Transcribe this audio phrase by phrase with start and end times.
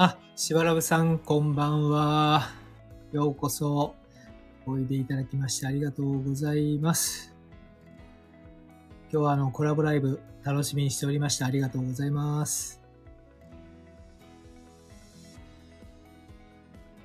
[0.00, 2.50] あ、しばらぶさん、こんばんは。
[3.10, 3.96] ようこそ、
[4.64, 7.34] おいでいただきましてありがとうございます。
[9.10, 11.46] 今日はあの、コラボライブ楽しみにしておりました。
[11.46, 12.80] ありがとうございます。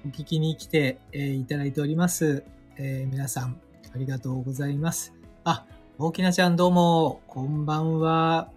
[0.05, 2.43] お聞きに来て、えーいただいております。
[2.77, 3.59] えー皆さん、
[3.91, 5.15] ありがとうございます。
[5.45, 5.65] あ、
[5.97, 8.51] 大きなちゃんどうも、こんばんは。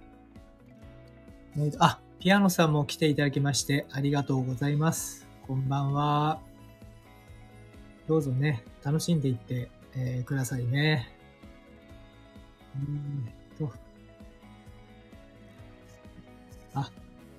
[1.57, 5.27] えーとあ、ピアノさんも来ていただきまして、ありがとうございます。
[5.46, 6.40] こんばんは。
[8.09, 11.09] どうぞね、楽しんでいって、えーくださいね。
[12.75, 13.73] うーんと。
[16.75, 16.90] あ、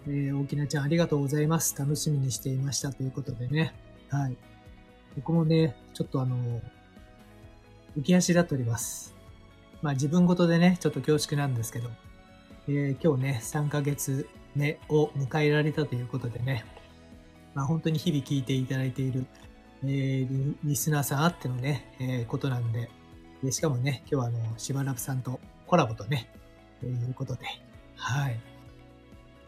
[0.07, 1.75] えー大きなちゃんありがとうございます。
[1.77, 3.73] 楽しみにしていましたということでね。
[4.09, 4.37] はい。
[5.15, 6.61] 僕もね、ちょっとあの、
[7.97, 9.15] 浮き足立っております。
[9.81, 11.89] まあ自分ごとでね、ちょっと恐縮なんですけど、
[12.67, 16.65] えー今日ね、3ヶ月目を迎えられたということでね、
[17.53, 19.25] まあ本当に日々聞いていただいている、
[19.83, 22.89] えーリスナーさんあってのね、えーことなんで、
[23.43, 26.29] でしかもね、今日はあの、しばらくさんとコラボとね、
[26.79, 27.45] ということで、
[27.95, 28.39] はい。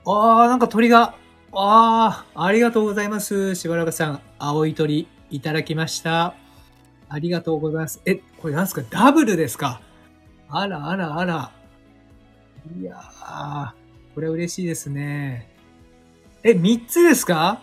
[0.06, 1.16] あー、なんか鳥が、
[1.52, 3.56] あー、ありがとうございます。
[3.56, 6.36] しばらくさん、青い鳥いただきました。
[7.10, 8.02] ありがとうございます。
[8.06, 8.84] え、これなんすか？
[8.90, 9.82] ダブルですか？
[10.48, 11.52] あらあらあら。
[12.80, 13.72] いやー、
[14.20, 15.50] これ嬉しいですね。
[16.44, 17.62] え、3つですか？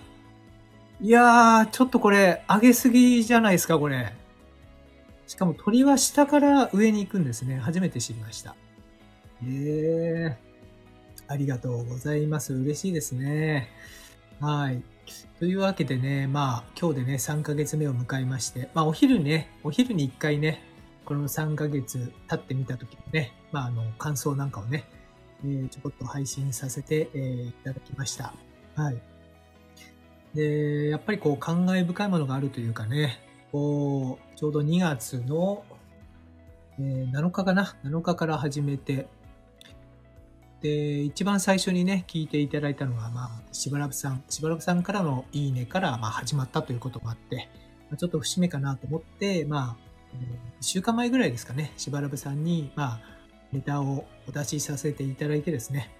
[1.03, 4.15] いやー、ちょっとこれ、上げすぎじゃないですか、これ。
[5.27, 7.59] しかも鳥は下から上に行くんですね。
[7.59, 8.57] 初めて知りました。
[9.43, 10.35] えー、
[11.29, 12.55] ありがとうございます。
[12.55, 13.69] 嬉しいですね。
[14.41, 14.83] はい。
[15.39, 20.63] というわけでね、まあ、今日でね、3ヶ月目を迎えまして、まあ、お昼ね、お昼に1回ね、
[21.05, 24.87] この3ヶ月経ってみたときにね、まあ、あの、感想なんかをね、
[25.45, 28.35] えーちょこっと配信させて、えーいただきました。
[28.75, 28.99] はい。
[30.35, 33.21] で、やっぱりこう、感慨深いものがあるというかね、
[33.53, 35.65] こう、ちょうど2月の、
[36.79, 39.09] えー7日かな ?7 日から始めて、
[40.63, 47.49] で、一番最初にね、聞いていただいたのは、まあ、しばらくさん、しばらくさんからのいいねから、まあ、始まったということもあって、
[47.91, 53.01] まあちょっと節目かなと思って、まあ、えー一週間前ぐらいですかね、しばらくさんに、まあ、
[53.57, 55.91] ネタをお出しさせていただいてですね、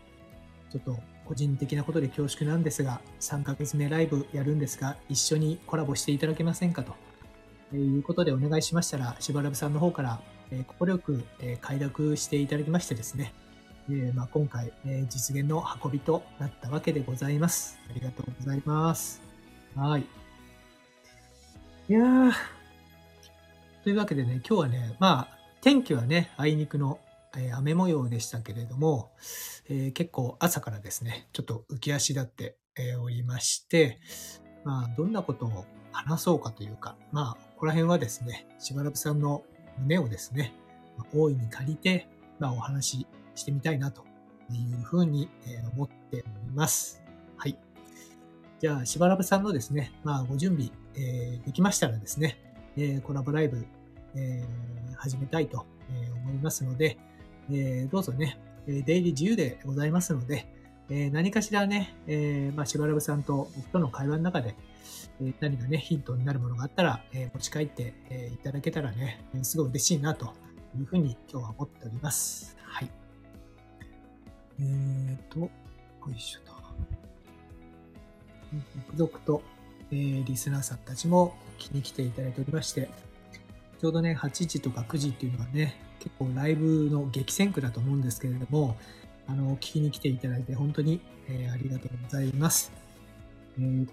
[0.71, 6.95] ちょっと個人的なことで恐縮なんですが、3ヶ月目ライブやるんですが、一緒にコラボしていただけませんかと、
[7.73, 13.33] えいうことでお願いしましたら、しばらくさんの方から、えー快く、え快諾していただきましてですね、
[13.91, 17.79] えまあ、今回、え実現の運びとなったわけでございます。
[17.91, 19.23] ありがとうございます。
[19.75, 20.05] はい。
[21.89, 22.33] いやー。
[23.83, 27.01] というわけでね、今日はね、まあ、天気はね、あいにくの、
[27.37, 29.13] え雨模様でしたけれども、
[29.69, 34.01] えー結構朝からですね、ちょっと浮き足立って、えおりまして、
[34.65, 39.45] まあ、どんなことを話そうかというか、まあ、ここら辺はですね、しばらくさんの
[39.79, 40.53] 胸をですね、
[41.15, 42.07] 大いに借りて、
[42.39, 44.03] まあ、お話ししてみたいなと
[44.51, 45.29] いうふうに
[45.73, 47.03] 思っております。
[47.37, 47.59] はい。
[48.61, 52.39] じゃあ、しばらくさんのですね、まあ、ご準備、えーできましたらですね、
[52.77, 53.67] えーコラボライブ、
[54.15, 55.67] えー始めたいと
[56.25, 56.99] 思いますので、
[57.51, 60.47] えーどうぞね、出入り自由でございますので、
[60.89, 64.57] えー何かしらね、えーまあ、しばらくさんと僕との会話の中で、
[65.21, 70.35] えー何かね、ヒントになるものがあったら、えー持ち帰って、えーいただけたらね、えすごい嬉しいなと
[70.79, 72.57] いうふうに今日は思っております。
[72.63, 72.91] はい。
[74.61, 75.51] えーと、よ
[76.15, 76.57] いしょと。
[78.97, 79.43] 続々と、
[79.91, 82.91] えーリスナーさんたちも聞きに来ていただいておりまして、
[83.81, 88.77] ちょうどね、8時とか9時っていうのはね、結構ライブの激戦区だと思うんですけれども、
[89.27, 92.71] あの、聞きに来ていただいて本当に、えーありがとうございます。
[93.59, 93.89] えー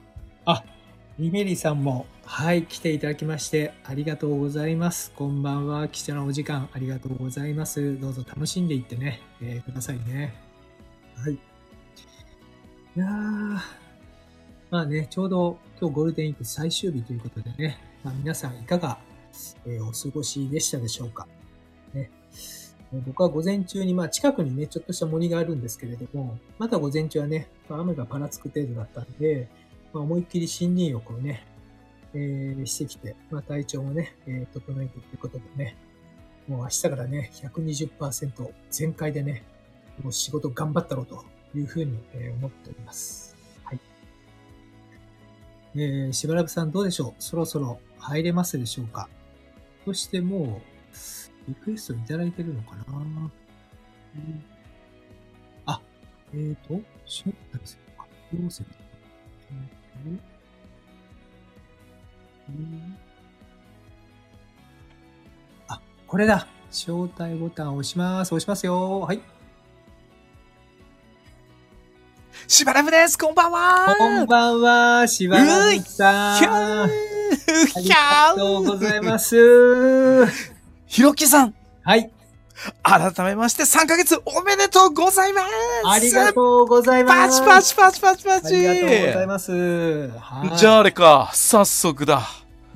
[0.45, 0.63] あ、
[1.17, 5.11] リメリさんも、はい、来ていただきまして、ありがとうございます。
[5.15, 5.87] こんばんは。
[5.87, 7.99] 貴重なお時間、ありがとうございます。
[7.99, 10.35] どうぞ楽しんでいってね、えーくださいね。
[11.15, 11.33] はい。
[11.33, 11.39] い
[12.95, 13.57] やー、
[14.69, 18.99] まあね、ちょうど今日ゴールデンウィーク最終日ということでね、まあ皆さんいかが、
[19.65, 21.27] えーお過ごしでしたでしょうか。
[23.05, 29.47] 僕は午前中に、まあ近くにね、ちょっとした森があるんですけれども、まだ午前中はね、雨がぱらつく程度だったんで、
[29.93, 31.45] まあ、思いっきり森林浴をね、
[32.13, 35.75] えーしてきて、まあ体調もね、えー整えてということでね、
[36.47, 39.43] もう明日からね、120%全開でね、
[40.03, 41.23] もう仕事頑張ったろうと
[41.55, 41.97] いうふうに、
[42.37, 43.35] 思っております。
[43.63, 43.79] はい。
[45.75, 47.13] えー、しばらくさんどうでしょう？
[47.17, 49.09] そろそろ入れますでしょうか？
[49.85, 50.61] そしても
[50.93, 50.95] う、
[51.47, 53.31] リクエストいただいてるのかな、うん
[55.65, 55.81] あ、
[56.33, 58.05] えーと、しゅんたりするか。
[58.33, 58.67] どうする
[65.67, 66.47] あ、これだ。
[66.71, 68.29] 招待ボタンを押します。
[68.29, 69.01] 押しますよ。
[69.01, 69.21] はい。
[72.47, 76.83] しばらくですこんばんはこんばんは、しばらくさん。
[76.83, 76.87] あ
[77.79, 80.52] りがとうございーます。
[80.93, 82.11] ひろきさん、はい。
[82.83, 85.47] 改めまして3ヶ月おめでとうございます
[85.87, 87.41] ありがとうございます。
[87.43, 89.51] パチパチパチパチパあチりがとうございます。
[90.09, 90.55] はい。
[90.55, 92.21] じゃああれか、早速だ。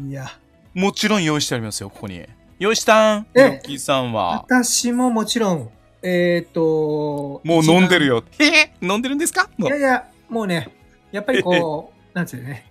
[0.03, 0.31] いや、
[0.73, 2.25] もちろん用意してありますよ、ここに。
[2.57, 4.43] 用意したんひえろきさんは。
[4.49, 5.69] 私ももちろん、
[6.01, 8.23] えっ、と、もう飲んでるよ。
[8.39, 9.47] へへ飲んでるんですか？
[9.59, 10.69] いやいや、もうね、
[11.11, 12.65] やっぱりこう、なんつうのね、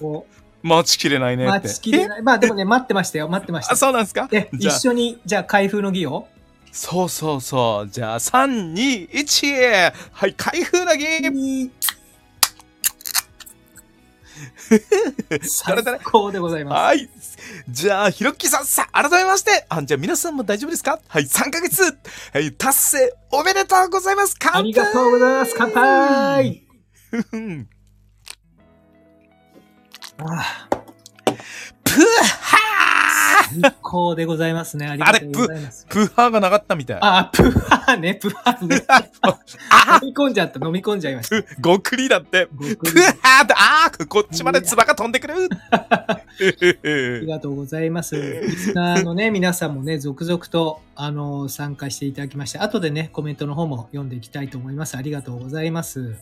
[0.00, 0.34] こう
[0.66, 1.68] 待ちきれないねう、って。
[1.68, 2.22] 待ちきれない。
[2.22, 3.76] まあでもね、待ってましたよ、待ってましあ、た。
[3.76, 4.26] そうなんですか？
[4.30, 6.28] で、一緒に、じゃあ開封の儀を？
[6.72, 7.90] そうそうそう。
[7.90, 9.92] じゃあ、3、2、1!
[10.12, 11.70] はい、開封の儀
[15.42, 16.74] 最高でございます。
[16.74, 17.08] はい。
[17.70, 20.98] じゃあ、ひろっきさん、さ、改めまして、あ、じゃあ皆さんも大丈夫ですか？
[21.08, 21.82] はい、3ヶ月、
[22.34, 25.54] はい、達成、おめでとうございます乾杯ありがとうございます。
[25.56, 26.62] 乾杯
[30.18, 30.68] うんあ
[31.84, 31.94] プー
[32.30, 34.86] ハーー最高でございますね。
[34.86, 35.86] ありがとうございます。
[35.88, 36.98] プーハーがなかったみたい。
[37.00, 38.84] あ、プハーね、プハーね。
[38.88, 41.42] あ飲み込んじゃった、飲み込んじゃいました。
[41.42, 42.48] プ、ごくりだって。
[42.54, 45.34] ごくりプーハーって、あーこっちまで唾が飛んでくる。
[45.70, 46.20] あ
[47.20, 48.16] りがとうございます。
[48.16, 54.96] リスナーのね、皆さんもね、続々と、あの、参加していただきまして、後でね、コメントの方も読んでいきたいと思います。
[54.96, 56.14] ありがとうございます。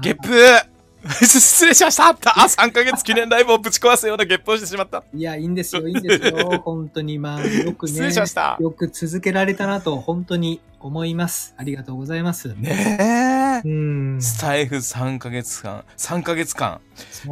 [0.00, 0.75] ゲップー
[1.22, 2.14] 失礼しましたあ、
[2.48, 5.04] 3ヶ月記念ライブをぶち壊すようなゲップをしてしまった。
[5.14, 6.60] いや、いいんですよ、いいんですよ。
[6.64, 11.54] 本当に、まあ、よく失ね礼しました、よく続けられたなと、本当に思います。
[11.56, 12.54] ありがとうございます。
[12.56, 13.68] ねえ。
[13.68, 13.72] う
[14.16, 14.18] ん。
[14.20, 16.80] スタイフ3ヶ月間、3ヶ月間。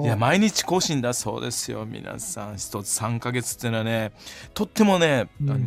[0.00, 2.56] いや、毎日更新だそうですよ、皆さん。
[2.56, 4.12] 一つ3ヶ月っていうのはね、
[4.54, 5.58] とってもね、うんあの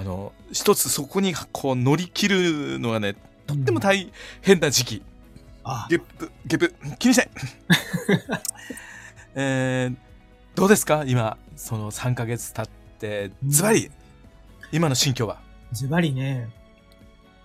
[0.00, 3.16] あの、一つそこにこう乗り切るのがね、
[3.46, 4.10] とっても大
[4.40, 5.02] 変な時期。
[5.64, 5.86] あ。
[5.90, 7.30] ゲップ、ゲップ、気にしない。
[9.34, 9.96] えー、
[10.56, 11.04] どうですか？
[11.06, 12.66] 今、その3ヶ月経っ
[12.98, 13.90] て、ズバリ、
[14.72, 15.40] 今の心境は。
[15.72, 16.48] ズバリね、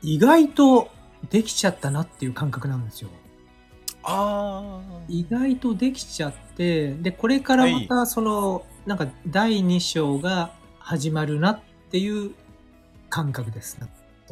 [0.01, 0.89] 意外と
[1.29, 3.09] できちゃったなっていう感覚なんですよ。
[4.07, 11.59] あ意外とできちゃって、で、これからまたその、なんか第2章が始まるなっ
[11.91, 12.31] ていう
[13.09, 13.79] 感覚です。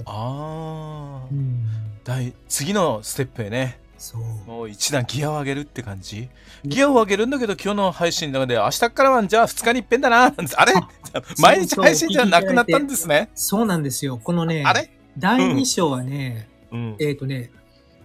[0.05, 1.33] あー。
[1.33, 1.65] うん。
[2.03, 3.79] 第次のステップへね。
[3.97, 4.21] そう。
[4.49, 6.29] もう一段ギアを上げるって感じ？
[6.65, 10.73] ギアを上げるんだけど今日の配信の中で明日からはじゃあ2日に一遍だなあれ？
[10.73, 10.87] あ
[11.39, 13.29] 毎日配信じゃなくなったんですね。
[13.35, 14.19] そうなんですよ。
[14.21, 14.89] このね、あれ？
[15.17, 17.51] 第2章はね、うん、えっ、とね、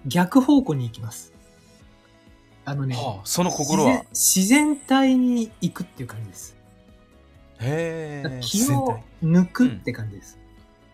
[0.07, 1.33] 逆方向に行きます。
[2.65, 4.05] あのね、はあ、その心は？
[4.11, 6.55] 自然体に行くっていう感じです。
[7.61, 10.39] へえ気を抜くって感じです。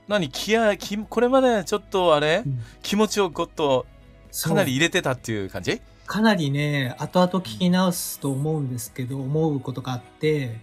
[0.09, 2.61] 何気合気これまでちょっとあれ、うん。
[2.83, 3.87] 気持ちをゴッと
[4.43, 5.81] かなり入れてたっていう感じ？
[6.07, 10.57] かなりね、後々聞き直すと思うんですけど、思うことがあって、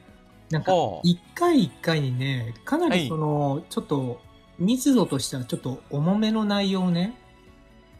[0.52, 0.74] なんか
[1.04, 4.22] 一回一回にね、かなはいりその、ちょっと、
[4.60, 7.16] 密度としてはちょっと重めの内容をね、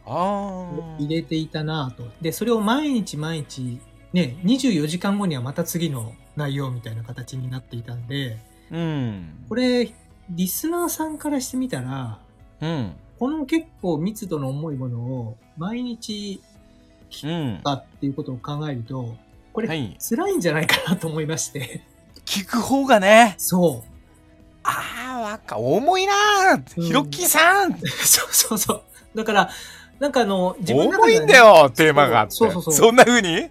[0.06, 2.08] ああ入れていたなぁと。
[2.20, 3.80] で、それを毎日毎日、
[4.12, 8.38] ね、24時間後にはまた次の内容みたいな形になっていたんで、
[8.70, 9.46] うん。
[9.48, 9.92] これ、
[10.30, 12.18] リスナーさんからしてみたら、
[12.60, 12.92] うん。
[13.18, 16.40] この結構密度の重いものを毎日
[17.24, 17.60] うん。
[17.62, 19.14] だっていうことを考えると、
[19.52, 19.96] これ、はい。
[20.00, 21.82] 辛いんじゃないかなと思いまして。
[22.24, 23.34] 聞く方がね。
[23.38, 23.88] そう。
[24.64, 26.80] ああわか重いなー。
[26.80, 26.86] うん。
[26.86, 27.72] ひろっきーさん。
[27.84, 28.82] そうそうそう。
[29.14, 29.50] だから、
[29.98, 32.32] なんかあの、自分の中重いんだよ、テーマがあって。
[32.32, 32.74] そうそうそう。
[32.74, 33.50] そんな風に？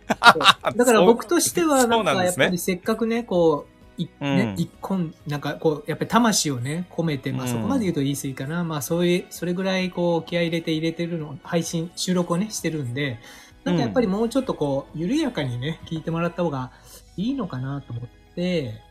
[0.76, 2.46] だから僕としては、そなかうんなんですね。
[2.46, 8.64] やっぱりせっかくね、こう、ね、一本、なんかこう、やっぱり魂をね、込めて、まあうんそこまで言うと言い過ぎかな。
[8.64, 13.20] まあそういう、それぐらいこう、気合い入れて入れてるの、配信、収録をね、してるんで、
[13.64, 16.72] なんかやっぱりもうちょっとこう、緩やかにね、聞いてもらった方が
[17.18, 18.82] いいのかなと思って、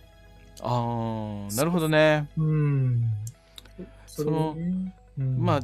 [0.62, 2.28] ああ、なるほどね。
[2.36, 3.02] うん。
[4.06, 5.60] それをね、うんまあ、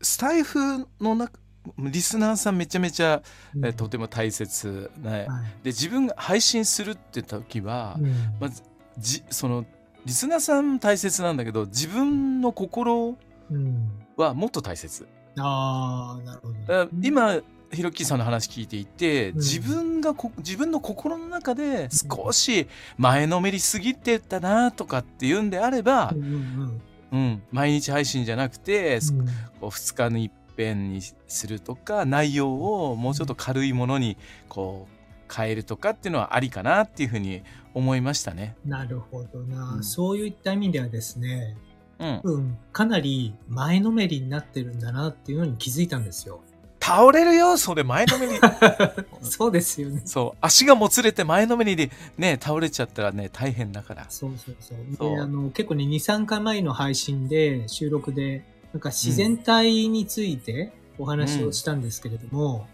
[0.00, 1.38] スタイフの中、
[1.78, 3.22] リスナーさんめちゃめちゃ、
[3.54, 3.66] うん。
[3.66, 5.10] えとても大切ね。
[5.10, 5.26] はい。
[5.26, 5.26] で、
[5.66, 8.14] 自分が配信するって時は、うん。
[8.40, 8.62] まず、
[8.98, 9.64] じその、
[10.04, 13.16] リスナーさんも大切なんだけど、自分の心
[13.50, 13.90] うん。
[14.16, 15.06] はもっと大切。
[15.38, 16.88] ああ、なるほど。
[17.00, 17.40] 今、
[17.72, 19.36] ひろきさんの話聞いていて、うん。
[19.36, 27.42] 自分がこ自分の心の中で少し前のめりすぎてたなとかっていうんであればう、んうんうん。
[27.50, 29.26] 毎日配信じゃなくて、うん。
[29.26, 32.54] こう2日に一便にするとか内容
[32.90, 34.16] をもうちょっと軽いものに
[34.48, 37.42] こう変えるとかっていうのはありかなっていうふうに
[37.72, 38.54] 思いましたね。
[38.66, 41.56] なるほどな、うんそういった意味ではですね、
[41.98, 46.42] うん、うん、かなり前のめりになってるんだなっていうのに気づいたんですよ。
[46.84, 48.32] 倒れるよそれ前のめり
[49.22, 50.02] そうですよね。
[50.04, 54.06] そう足がもつれて前のめりでね倒れちゃったらね大変だから。
[54.08, 54.74] そうそうそ
[55.06, 55.20] う。
[55.20, 62.66] あの、結構ね、2、3回前の配信で、収録で、なんか自然体についてお話をしたんですけれども、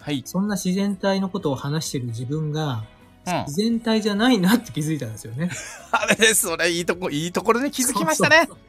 [0.00, 0.22] はい。
[0.24, 2.98] そんな自然体のことを話してる自分が、うん
[3.46, 5.50] 自然体じゃないなって気づいたんですよね。
[5.92, 8.38] あれですそれいいとこいいところに気づきましたね。
[8.38, 8.64] そうそうだか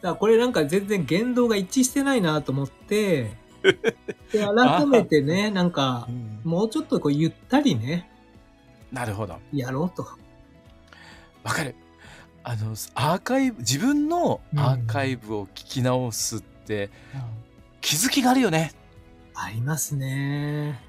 [0.00, 3.36] らこれなんか全然言動が一致してないなと思って、
[4.32, 8.10] で改めてね、なんかう、んもうちょっとこうゆったりね、
[8.92, 9.36] なるほど。
[9.52, 10.08] やろうと。
[11.44, 11.74] わかる。
[12.44, 16.90] あのアーカイブ自分のアーカイブを聞き直すって
[17.80, 18.72] 気づきがあるよね。
[19.34, 20.80] ありますね。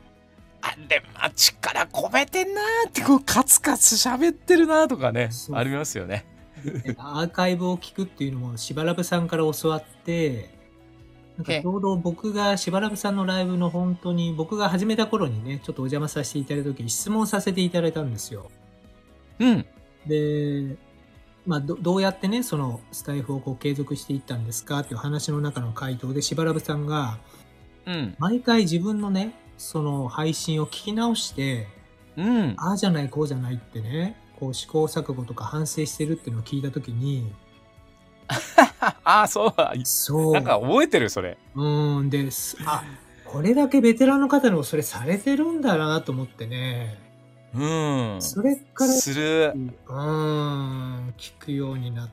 [0.62, 6.26] あれま力込めてんなーってこうカツカツ喋ってるなーとかねありますよね。
[6.64, 10.50] でアーカイブを聞くっていうのも、しばらぶさんから教わって、
[11.38, 18.52] なんかちょうど僕がしばらぶさんのライブの本当に、僕が始めた頃にね、ちょっとお邪魔させていただいた時に質問させていただいたんですよ。
[19.40, 19.66] うん
[20.06, 20.76] で、
[21.50, 24.80] まあ、どどうやってね、そのスタイフをこう継続していったんですか？
[24.82, 27.18] っていう話の中の回答で、しばらぶさんが、
[27.88, 31.68] うん毎回自分のね、その配信を聞き直して、
[32.16, 37.34] うんああじゃない、こうじゃないってね、こう試行錯誤とか反省してるっていうのを聞いたときに、
[39.04, 39.54] ああそう
[39.86, 40.34] そう。
[40.34, 41.36] なんか覚えてるそれ。
[41.56, 42.58] うーん、です。
[42.64, 42.84] あ、
[43.26, 47.09] これだけベテランの方のそれされてるんだなと思ってね。
[47.54, 47.66] う
[48.18, 52.10] んそれから、するうーん、聞くようになっ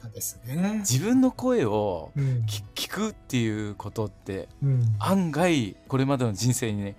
[0.00, 0.78] たですね。
[0.80, 2.44] 自分の声をうん。
[2.46, 4.96] 聞聞くっていうことってうん。
[4.98, 6.96] 案外これまでの人生にね、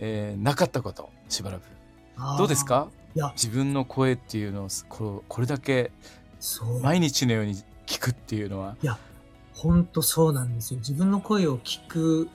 [0.00, 1.62] えーなかったことしばらく
[2.36, 2.88] どうですか？
[3.14, 5.92] いや、自分の声っていうのをこうこれだけ。
[6.82, 8.76] 毎日のように聞くっていうのは、
[9.54, 10.78] 本当そうなんですよ。
[10.78, 12.28] 自分の声を聞く、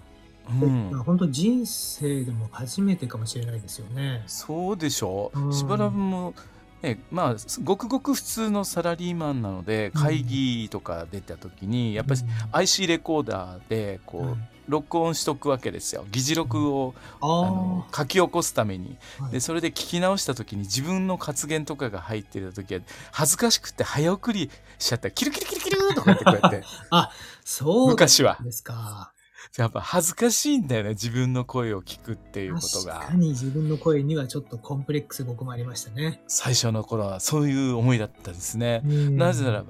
[0.49, 0.89] うん。
[0.91, 4.23] まあ本当人生でも初めてかもしれないですよね。
[4.27, 5.31] そうでしょ？
[5.33, 5.53] ううん。
[5.53, 6.33] しばらくも、
[6.81, 10.01] ね、まあごくごく普通のサラリーマンなのでうん。
[10.01, 12.27] 会議とか出た時にやっぱりうん。
[12.51, 14.37] IC レコーダーでこう、はい。
[14.69, 16.05] 録音しとくわけですよ。
[16.09, 18.97] 議事録を、あのあ書き起こすために。
[19.29, 22.79] でそれで聞き直した時に自分の発言とかが入ってる時は
[23.11, 25.09] 恥ずかしくて早送りしちゃった。
[25.09, 26.63] らキルキルキルキルとか言ってこうやって。
[27.43, 29.12] そう昔はですか。
[29.57, 36.21] やっぱ恥ずかしいんだよね自分の声を聞くっていうことが確かに自分の声にはちょっとコンプレックス僕もありましたね。
[36.27, 39.69] 最初の頃はそういう思いだったですね、うんなぜならば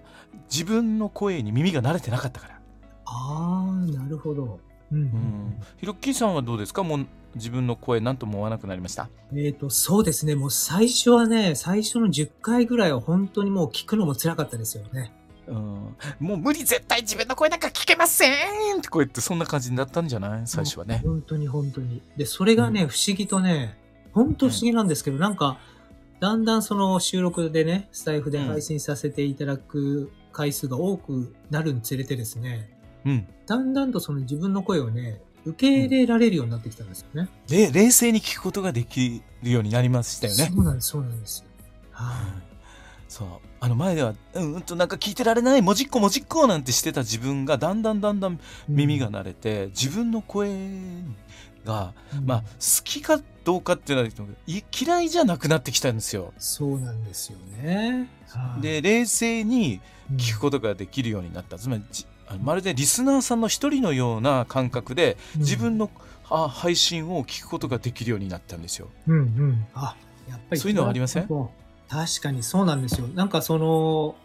[0.52, 2.60] 自分の声に耳が慣れてなかったから、
[3.06, 4.60] ああ、なるほど。
[4.92, 6.84] うんうんうん、ヒロッキーさんはどうですか？
[6.84, 9.10] もう自分の声何とも思わなくなりました？
[9.36, 10.36] えっ、と、そうですね。
[10.36, 15.12] もう最初はね、最初の10回ぐらいは本当にもう聞くのも辛かったですよね。
[15.46, 15.56] うん、
[16.20, 20.42] もう無理絶対自分の声なんか聞けませんってこう言ってそんな感じになったんじゃない？
[20.46, 21.02] 最初はね。
[21.04, 22.02] 本当に本当に。
[22.16, 23.78] で、それがね、不思議とね、
[24.14, 25.60] 本当不思議なんですけど、なんか、
[26.20, 32.70] だんだんその収録でね、スタイフで配信させていただく回数が多くなるにつれてですね、
[33.06, 37.28] うん、だんだんとその自分の声をね、受け入れられるようになってきたんですよね。
[37.48, 40.50] で冷静に聞くことができるようになりましたよね。
[40.56, 41.46] そうなんです、そうなんです。
[41.92, 42.34] は
[43.10, 43.28] そう
[43.64, 48.38] あの前ではうんうんとなんか聞いてられないもじっこもじっこなんてしてた自分がだんだんだんだんい。
[48.68, 50.50] 耳が慣れて、自分の声
[51.64, 56.34] がうん、まあ好きかどうかっていうのはい嫌いじゃなくなってきたんですよ。
[56.38, 58.10] そうなんですよね。
[58.28, 59.80] はいで冷静に
[60.12, 61.84] うん聞くことができるようになったつまり
[62.42, 65.90] まるでリスナーさんの一人のような感覚で自分の
[66.30, 68.90] あ配信を聞くことができるようになったんですよ。
[69.08, 69.66] うんうん。
[69.74, 69.96] あ、
[70.30, 70.60] やっぱり。
[70.60, 71.28] そういうのはありません？
[71.90, 73.08] 確かにそうなんですよ。
[73.08, 74.16] なんかその、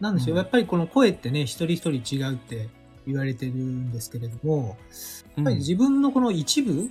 [0.00, 2.68] なんでしょう、うんやっぱりこの声ってね、一人一人違うって
[3.06, 4.76] 言われてるんですけれども、
[5.36, 6.90] やっぱり自分のこの一部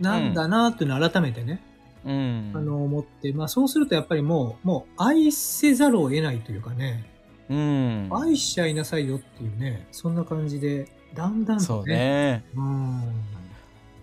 [0.00, 1.62] なんだなっていうのを改めてね、
[2.04, 7.04] うんあの思って、まあそうするとやっぱりもう、もう愛せざるを得ないというかね、
[7.48, 11.66] うん、愛しちゃいなさいよっていうね、そんな感じで、だんだんとね。
[11.66, 12.44] そうね。
[12.54, 13.02] うん。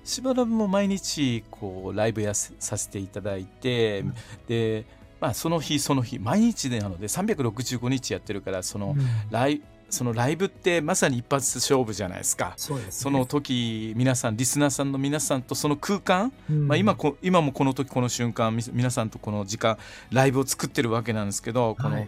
[0.03, 4.13] しばらくも毎日こうライブやせさせていただいて、うん
[4.47, 4.85] で、
[5.25, 9.05] まあ、その日その日毎日でなので365日やってるからそのうん。
[9.31, 12.53] ライそのライブってまさに一発勝負じゃないですか。
[12.57, 12.81] そね。
[12.89, 19.77] その時皆さんリスナーさんの皆さんとその空間、うん、まあ、今こ今もこの時この瞬間み皆さんとこの時間
[20.11, 22.07] ライブを作ってるわけなんですけどこの、はい。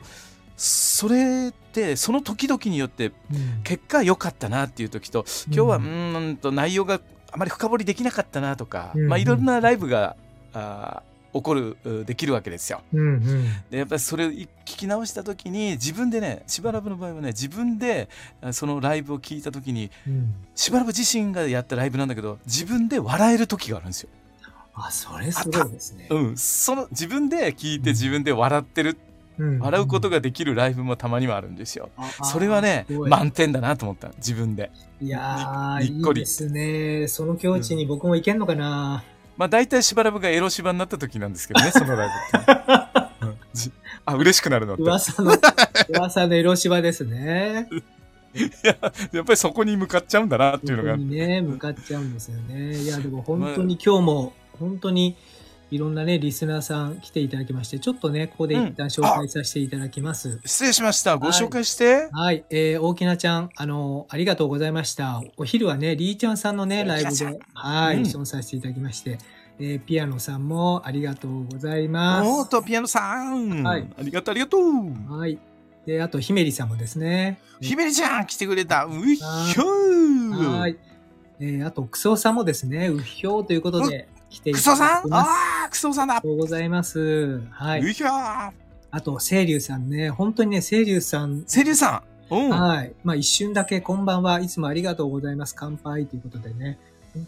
[0.55, 3.63] それってその時々によってうん。
[3.63, 5.83] 結果良かったなっていう時と今日はうう
[6.31, 6.99] んと内容が
[7.31, 9.07] あまり深掘りできなかったなとか、うん。
[9.07, 10.15] まあ、いろんなライブが
[10.53, 12.81] あー起こるうできるわけですよ。
[12.93, 18.09] うんうんでやっぱりそれを聞き直した時に自分でねしばらぶの場合はね自分で
[18.41, 24.09] あそのライブを聞いた時にうんしばらぶ自身がやったライブなんだけど自分で笑える時があるんですよ。
[24.79, 26.07] あ、それすごいですね。
[26.11, 31.89] うん、その自分で聞いて自分で笑ってる、うん笑うことができるライブもたまにはあるんですよ。
[31.95, 34.71] あそれはね満点だなと思った自分で。
[34.99, 37.07] いやー、ににっこりいいですね。
[37.07, 39.03] その境地に僕も行けんのかな。
[39.37, 42.51] まあ大体しばらぶがエロ芝になった時なんですけどね そのライブって。
[43.21, 43.71] うんじ
[44.05, 44.83] あ嬉しくなるのって。
[44.83, 45.33] 噂の、
[45.89, 47.67] 噂のエロ芝ですね。
[48.33, 48.77] いや
[49.11, 52.77] やっぱりそこに向かっちゃうんだなっていうのがね、向かっちゃうんですよね。
[52.77, 55.17] いや、でも本当に今日も、本当に
[55.69, 60.39] いろんなね、リスナーさん来ていただきまして、ちょっとね、ここで一旦紹介させていただきます。
[60.45, 61.17] 失礼しました。
[61.17, 65.21] ご紹介して、はい、えー、大きなちゃん、あの、ありがとうございました。
[65.35, 68.03] お昼はね、りーちゃんさんのね、ライブで、はい、うん。
[68.03, 69.17] 一緒にさせていただきまして、
[69.59, 72.29] えー、ピアノさんもありがとうございます。
[72.29, 73.87] おーとピアノさん、はい。
[73.97, 75.17] ありがとうありがとう。
[75.17, 75.37] はい。
[75.85, 77.39] で、あと、ひめりさんもですね。
[77.59, 78.85] ひめりちゃん来てくれた。
[78.85, 80.59] うっひょー。
[80.59, 80.77] はい。
[81.39, 84.99] えー、あと、クソさんもですね、うっひょーということで、来ていクただソさん？
[84.99, 85.29] いてます。
[85.29, 86.13] あああクソさんだ。
[86.15, 87.41] りがとうございます。
[87.51, 87.93] はうい。
[87.93, 88.07] ひょ。
[88.07, 88.51] ー
[88.89, 92.33] あと、清流さんね、本当にね、清流さん、セリュウさん。
[92.33, 92.37] う。
[92.37, 92.93] んはい。
[93.03, 95.53] まあ、一瞬だけ、こんばんは、いつもありがとうございます。
[95.57, 96.79] 乾杯ということでね。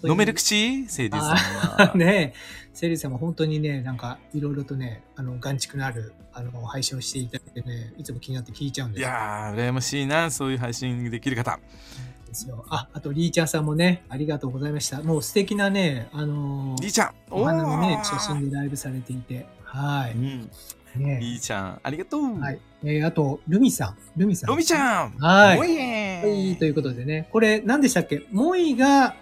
[0.04, 0.86] 飲める口？
[0.88, 1.92] セリュウさんは。
[1.98, 2.34] ね。
[2.34, 2.40] え、
[2.74, 9.02] セリさんも本当にね、なんか、いろいろとね、あの、眼蓄のある、あの、配信をしていただいてね、いつも気になって聞いちゃうんです。
[9.02, 11.60] いやー羨ましいなそういう配信できる方
[12.30, 12.66] ですよ。
[12.70, 15.02] あ、あと、リーちゃんさんもね、ありがとうございました。
[15.02, 20.50] もう素敵なね、あのーりーちゃんお花のね、写真でライブされていて、はうん
[20.96, 21.00] い。
[21.00, 22.60] ねりーちゃんありがとう、はい。
[22.84, 23.98] えー、あと、ルミさん。
[24.16, 24.50] ルミさん。
[24.50, 28.26] ロミちゃんはいということでね、これ、何でしたっけ？
[28.32, 29.16] モイが、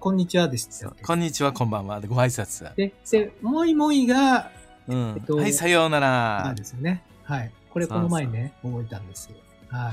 [0.00, 4.50] こんにちはでしたっけこんにちはこんばんはでご挨拶で、で、モイモイが、
[4.86, 7.02] うん、えっとはいさようならですよね。
[7.24, 7.52] はい。
[7.70, 9.36] これ、この前ね、覚えたんですよ。
[9.68, 9.92] は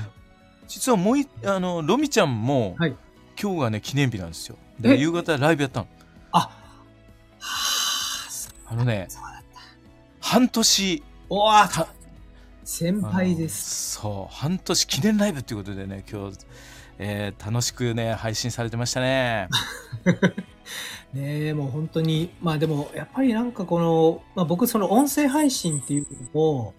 [0.66, 2.96] 実はもういあのロミちゃんも、はい。
[3.40, 4.56] 今日がね記念日なんですよ。
[4.80, 5.88] でえ夕方ライブやったの。
[6.32, 6.50] あ、は
[8.66, 9.08] あ、のね。
[10.20, 11.02] 半年。
[11.28, 11.68] おわ。
[11.68, 11.88] た
[12.64, 13.92] 先輩です。
[13.92, 16.38] そう半年記念ライブっていうことでね今日、
[16.98, 19.48] えー楽しくね配信されてましたね。
[21.14, 26.74] ねえ、もう本当に、まあでも、やっぱりなんかこの、まあ僕その音声配信っていうのを、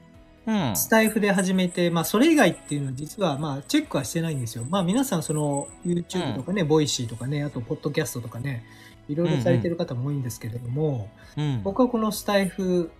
[0.48, 0.76] うん。
[0.76, 4.66] スタエフで始めて、まあそれ以外っていうのは実はまあチェックはしてないんですよ。
[4.70, 8.66] まあ皆さんその YouTube とかね、ボイシーとかね、あとポッドキャストとかね、
[9.08, 12.92] いろいろされてる方も多いんですけれども、うん僕はこのスタエフ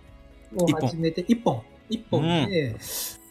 [0.56, 2.22] を始めて、一本、一本。
[2.22, 2.76] で、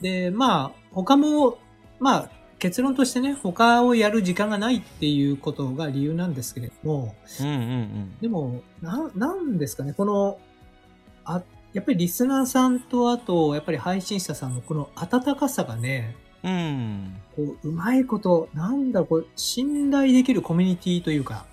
[0.01, 1.58] で、まあ、他も、
[1.99, 10.39] まあ、結論としてね、他をやる時間がないっていうことが理由なんですけれども、うんうんでも、な、なんですかね、この、
[11.23, 11.43] あ、
[11.77, 21.45] やっぱりリスナーさんと、あと、やっぱり配信者さんのこの温かさがね、うんうんこう、うまいこと、なんだこう、信頼できるコミュニティというか、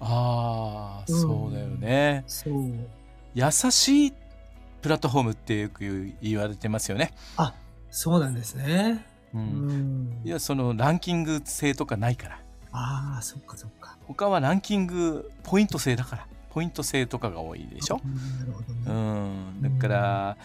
[0.00, 2.74] ああ、うんそうだよねそう。
[3.34, 4.12] 優しい
[4.82, 7.54] プラットフォームってよく言われてますよね、あ、
[7.90, 9.02] そうなんですね。
[9.32, 10.20] ううんん。
[10.26, 12.40] いやそのランキング制とかないから
[12.70, 13.96] ああ、そっかそっか。
[14.06, 18.00] 他はランキングポイント制だからポイント制とかが多いでしょ、
[18.86, 19.62] うん。
[19.62, 20.36] だから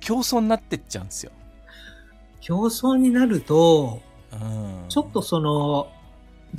[0.00, 1.30] 競争になってっちゃうんですよ、
[2.40, 4.00] 競争になると、
[4.32, 5.88] うん、ちょっとその、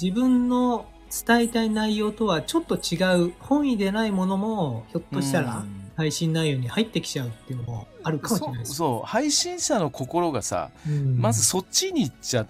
[0.02, 0.86] 自分の
[1.26, 5.84] 伝えたい内容とはちょっと違う本意でないものも、ひょっとしたらうん。
[5.96, 8.74] 配信内容に入ってきちゃうっていうのもあるかもしれないです。
[8.74, 9.08] そうそう。
[9.08, 11.20] 配信者の心がさ、うん。
[11.20, 12.48] まずそっちに行っちゃう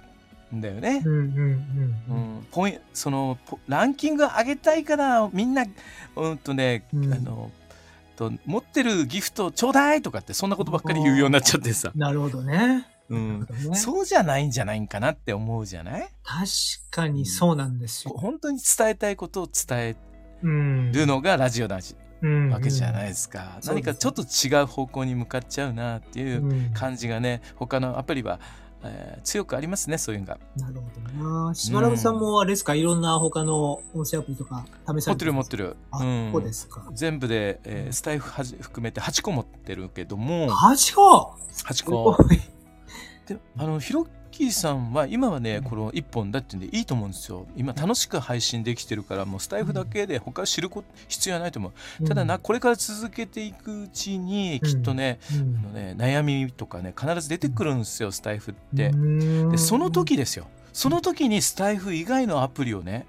[0.53, 1.01] んだよね。
[1.05, 2.39] うん、うんうんううん。
[2.39, 5.65] ん、ポインそのポランキング上げたいからみんな
[6.15, 7.13] うんとね、うん。
[7.13, 7.51] あの
[8.15, 12.87] と持ってるギフトちょうだいとかってそんなことばっかり言うようになっちゃってさ、なるほどね。
[13.09, 13.47] うん。
[13.73, 16.09] そうじゃないんじゃないんかなって思うじゃない？
[16.23, 16.45] 確
[16.91, 18.13] かにそうなんですよ。
[18.15, 19.95] 本当に伝えたいことを伝え
[20.43, 20.91] うん。
[20.91, 26.73] るのがラジオだし、うんわけじゃないですか、そうですね何かちょっと違う方向に向かっちゃうなっていううん。
[26.73, 28.39] 感じがね他のアプリは、
[28.83, 30.81] えー強くありますねそういうのがなるほ
[31.21, 31.55] どな。
[31.55, 35.63] しばらくさんもあれですか、いろんな他の音声アプリとか試され持ってる持ってる。
[35.65, 36.85] る、あ、うんそうですか？
[36.93, 41.35] 全部で、えースタイフはじ含めて8個持ってるけども8個
[41.67, 42.17] 8す個。
[43.27, 47.45] であのひろキーさんは今はねこの1本だってんでいいと思うんですよ。
[47.55, 52.03] 今楽しく配信できてるからもうスタイフだけで他知ること必要はないと思う。
[52.07, 55.35] ただなこれから続けていくうちにきっとね,、あ
[55.67, 58.91] のね悩みとかね必ず出てくるんですよスタイフって。
[58.91, 60.47] でその時ですよ。
[60.73, 63.05] その時にスタイフ以外のアプリをね、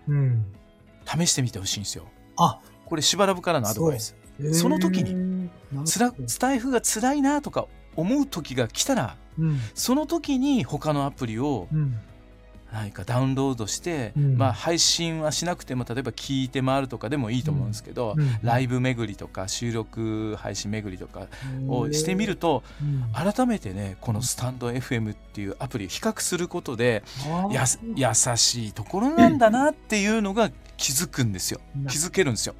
[1.06, 2.04] 試してみてほしいんですよ。
[2.36, 4.14] あこれしばらくからのアドバイス。
[4.52, 5.48] その時に
[5.86, 11.68] つらスタイフが辛いなとか思う時が来たら、うん、その時に他のアプリを
[12.74, 21.28] 何かダウンロードして、うん、まあ、配信はしなくても例えば聞いて回るとかでもいいと思うんですけど、うん、ライブ巡りとか収録配信巡りとか
[21.68, 22.64] をしてみると、
[23.12, 27.04] 改めてねこのスタンド FM っていうアプリを比較することで
[27.52, 31.60] や優しいところなんだなっていうのが気づくんですよ。
[31.88, 32.54] 気づけるんですよ。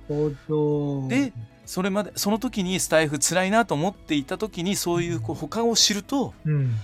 [1.09, 1.33] で
[1.67, 6.75] それまでその時にスタイフ辛いなと思っていた時にそういうこう他を知ると、うん、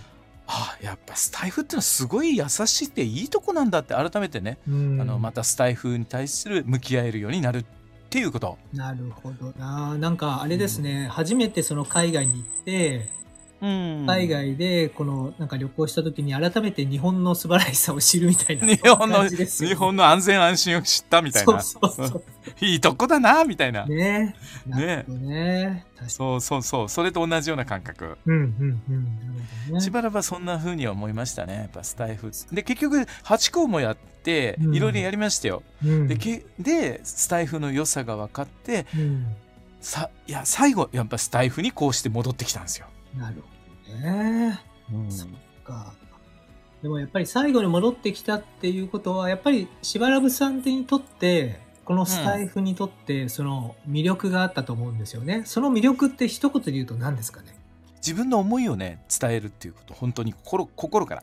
[0.46, 7.64] あやっぱスタイフってのはすごい優しいていいとこなんだって改めてね、うん、あのまたスタイフに対する向き合えるようになるっ
[8.10, 8.58] ていうこと。
[8.72, 9.96] なるほどな。
[9.96, 13.08] なんかあれですね、うん、初めてその海外に行って
[13.60, 21.60] 海外でこのなんか旅行した時に改めて日本の素晴らしさを知るみたいな日本の、日本の安全安心を知ったみたいな。
[21.60, 22.22] そうそうそう
[22.60, 23.86] いいとこだなみたいな。
[23.86, 24.34] ね。
[24.66, 25.04] ね。
[25.08, 26.88] ねそうそうそう。
[26.88, 28.16] それと同じような感覚。
[28.26, 29.16] うんうん
[29.72, 31.54] うん、しばらくそんなふうには思いましたね。
[31.54, 32.30] やっぱスタイフ。
[32.52, 39.26] で結局8校もやっていろいろやりましたよ、うん、でけでスタイフの良さが分かって、うん、
[39.80, 43.36] さいや最後やっぱスタイフにこうして戻ってきたんですよなる
[43.86, 44.60] ほどね。
[44.92, 45.28] うん、そっ
[45.64, 45.92] か。
[46.82, 55.36] でもやっぱり最後に戻ってきたっていうことは、やっぱりしばらぶさんにとって、このスタイフにとって、その魅力があったと思うんですよね。
[55.36, 57.54] うん、その魅力って一言で言うと何ですかね？
[57.96, 61.22] 自分の思いをね、伝えるっていうこと、本当に心心から。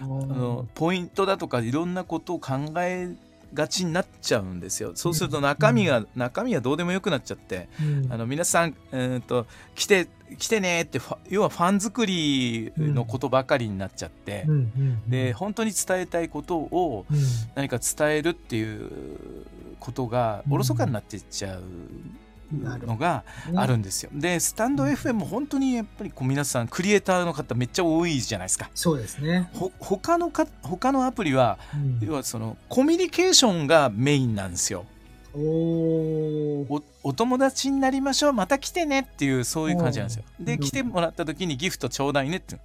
[0.00, 3.14] あのポイントだとかいろんなことを考え
[3.54, 4.92] がちになっちゃうんですよ。
[4.94, 17.06] そうすると中身が、うん、中身はどうでもよくなっちゃって、うん、あの皆さん、えーと、来て来てねって要はファン作りのことばかりになっちゃって、うん、で本当に伝えたいことを
[17.54, 18.90] 何か伝えるっていう
[19.78, 21.62] ことがおろそかになっていっちゃう
[22.52, 24.10] のがあるんですよ。
[24.12, 28.70] でスタンド FM も本当にやっぱりこう皆さんクリエイターの方めっちゃ多いじゃないですか。
[28.74, 34.86] そうですねほ他のか他のアプリは、うん、要はそのコミュニケーションがメインなんですよ。
[35.34, 36.66] お
[37.02, 40.24] お友達になりましょうまた来てねっていうそういう感じなんですよ。
[40.38, 42.58] で来てもらった時にギフトちょうだいねって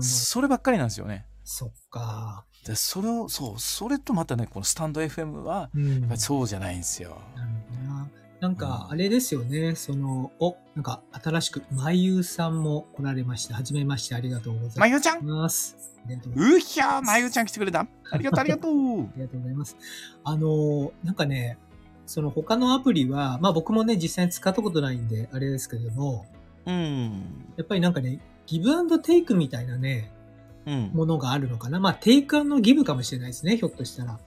[0.00, 1.24] そればっかりなんですよね。
[1.42, 2.44] そっか。
[2.66, 7.18] でそれをそうそれとまたねこのスタンド FM はやっぱりそうじゃないんですよ。
[7.36, 7.50] なる
[8.08, 8.48] ほどな。
[8.48, 9.74] なんか、あれですよね。
[9.74, 13.54] その、お、なんか、新しく、まゆさんも来られました。
[13.54, 14.78] はじめまして、ありがとうございます。
[14.80, 15.18] まゆちゃん？
[16.56, 17.86] うひゃー、まゆちゃん来てくれた。
[18.10, 18.72] ありがとう、ありがとう。
[19.02, 19.76] ありがとうございます。
[20.24, 21.58] あの、なんかね、
[22.06, 26.26] その他のアプリは、まあ僕もね、実際に使ったことないんで、あれですけれども、
[26.66, 27.12] うん。
[27.56, 30.10] やっぱりなんかね、ギブアンドテイクみたいなね、
[30.66, 31.80] うん、ものがあるのかな。
[31.80, 34.18] まあ、テイクアンドギブかもしれないですね、ひょっとしたら。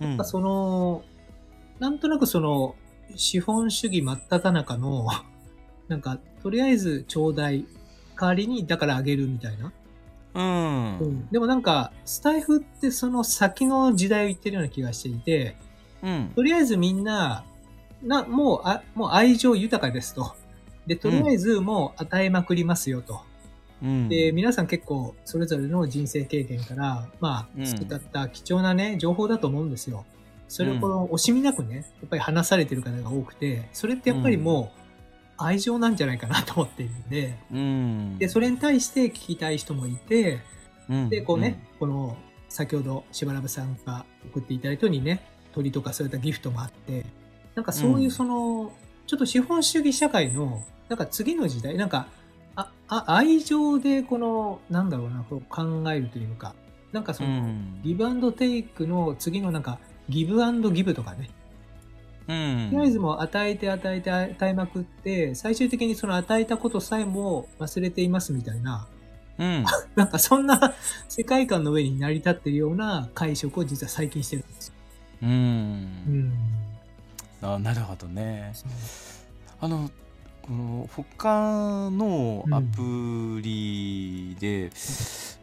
[0.00, 1.04] やっぱその、
[1.78, 2.74] なんとなくその、
[3.16, 5.06] 資本主義真っ只中の、
[5.88, 7.66] なんか、とりあえずちょうだい。
[8.18, 9.72] 代わりに、だからあげるみたいな。
[10.34, 11.28] うん、うん。
[11.28, 15.56] でもなんか、スタイフってその先の時代を言ってるような気がしていて、
[16.02, 16.32] うん。
[16.34, 17.44] とりあえずみんな、
[18.02, 20.34] な、もう、あ、もう愛情豊かですと。
[20.86, 23.20] で、とりあえずもう与えまくりますよと。
[23.82, 30.04] うん、で、皆さん結構それぞれの人生経験から、まあ、作った貴重なね、情報だと思うんですよ。
[30.50, 34.80] それをこの惜しみなくね、やっぱり話されてる方が多くて、それってやっぱりもう
[35.36, 40.40] 愛情なんじゃないかなと思っているんで、うん、で、それに対して聞きたい人もいて、
[40.88, 42.16] うん、で、こうね、この
[42.48, 47.06] 先ほどしばらぶさんが送っていただいたようにね、鳥とかそういったギフトもあって、
[47.54, 48.72] なんかそういうその、
[49.06, 52.08] ちょっと資本主義社会の、なんか次の時代、なんか、
[52.56, 56.56] あ、あ愛情でこの、なんだろうな、こう考えるというか、
[56.90, 59.78] なんかその、ギブアンドテイクの次のなんか、
[60.10, 61.30] ギブアンドギブとかね。
[62.28, 62.68] うん。
[62.70, 68.86] とりあえずもう与えて与えて与えまくって、最終的にその与えたことさえも忘れていますみたいな。
[69.38, 69.64] うん。
[69.96, 70.74] なんかそんな
[71.08, 74.74] 世界観の上に成り立っているような会食を実は最近してるんですよ。
[75.22, 75.30] うん。
[75.30, 76.32] うん。
[77.42, 78.52] あなるほどね。
[79.60, 79.90] あの、
[80.42, 84.70] この他のアプリで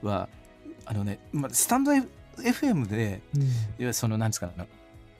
[0.01, 0.29] は、
[0.65, 1.91] うん、あのね、まあ、スタンド
[2.41, 4.49] FM で、うん、いわそのなんですか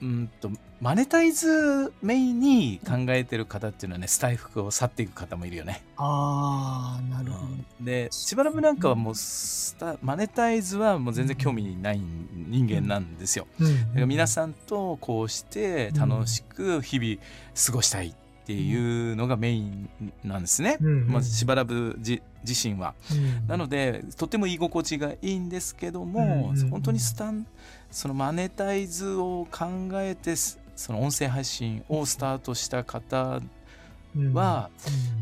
[0.00, 0.50] うんと
[0.80, 5.82] マネタイズメインに考えてる方っていうのはねスタイフを去っていく方もいるよね。
[5.96, 7.52] ああなるほど。
[7.80, 13.48] うん、でしばらくなんかはもうスタマネタイズはもう全然興味ない人間なんですよ。
[13.58, 17.16] うん、だから皆さんとこうして楽しく日々
[17.66, 18.14] 過ごしたいっ
[18.46, 19.90] ていうのがメイン
[20.22, 20.78] なんですね。
[20.80, 21.98] うん、まずしばらく
[22.48, 22.94] 自身は。
[23.46, 27.46] なのでとても居心地がいいんですけども、本当にスタン
[27.90, 33.40] そのマネタイズを考えてその音声配信をスタートした方は、
[34.16, 34.70] うん、ま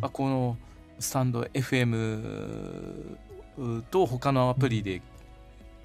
[0.02, 0.56] あ、この
[0.98, 3.16] スタンド FM
[3.90, 5.00] と他のアプリで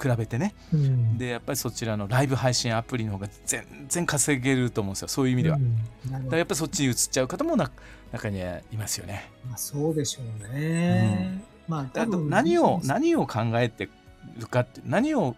[0.01, 5.07] 比べてね、うん、でやっぱりそちらのライブ配信アプリの方が全然稼げると思うんですよ。
[5.07, 5.75] そういう意味では、うん、
[6.11, 7.71] だからやっぱりそっちに移っちゃう方もな
[8.11, 13.89] 中にはいますよね、まあ、そうでしょうね、うん、まあ何を何を考えて
[14.37, 15.35] るかって何を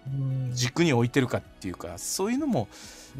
[0.52, 2.68] 軸に置いてるかっていうかそういうのも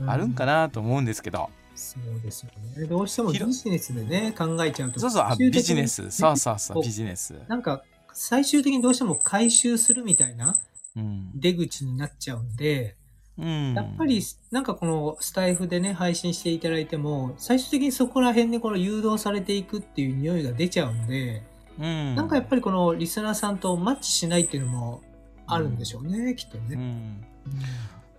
[0.08, 2.88] あるんかなと思うんですけど、そうですよね。
[2.88, 5.00] どうしてもビジネスでね、考えちゃうと。
[5.00, 6.10] そうそう、ビジネス。
[6.12, 7.36] そうそうそう、ビジネス。
[7.48, 10.56] なんか、最終的にどうしても回収するみたいな
[10.96, 12.96] 出口になっちゃうんで、
[13.38, 21.42] うん、やっぱり、なんかこのスタイフでね、配信していただいても、最終的にそこら辺でこの誘導されていくっていう匂いが出ちゃうんで、
[21.80, 25.02] うん、なんかやっぱりこのリスナーさんとマッチしないっていうのも
[25.48, 26.76] あるんでしょうね、うん、きっとね。
[26.76, 27.26] うん。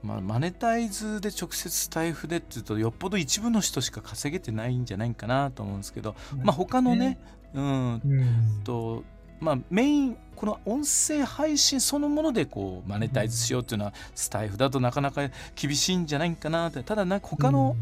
[0.02, 7.18] まあ、マネタイズで直接スタイフでっていうとよっぽど一部の人しか稼げてないんじゃないかなと思うんですけど、まあ、他のね、
[7.54, 9.04] うん、と
[9.40, 15.22] まあ、メインこの音声配信そのものでこうマネタイズしようっていうのはスタイフだとなかなか
[15.57, 16.83] 厳しいんじゃないかなって。
[16.83, 17.76] ただなんか他の、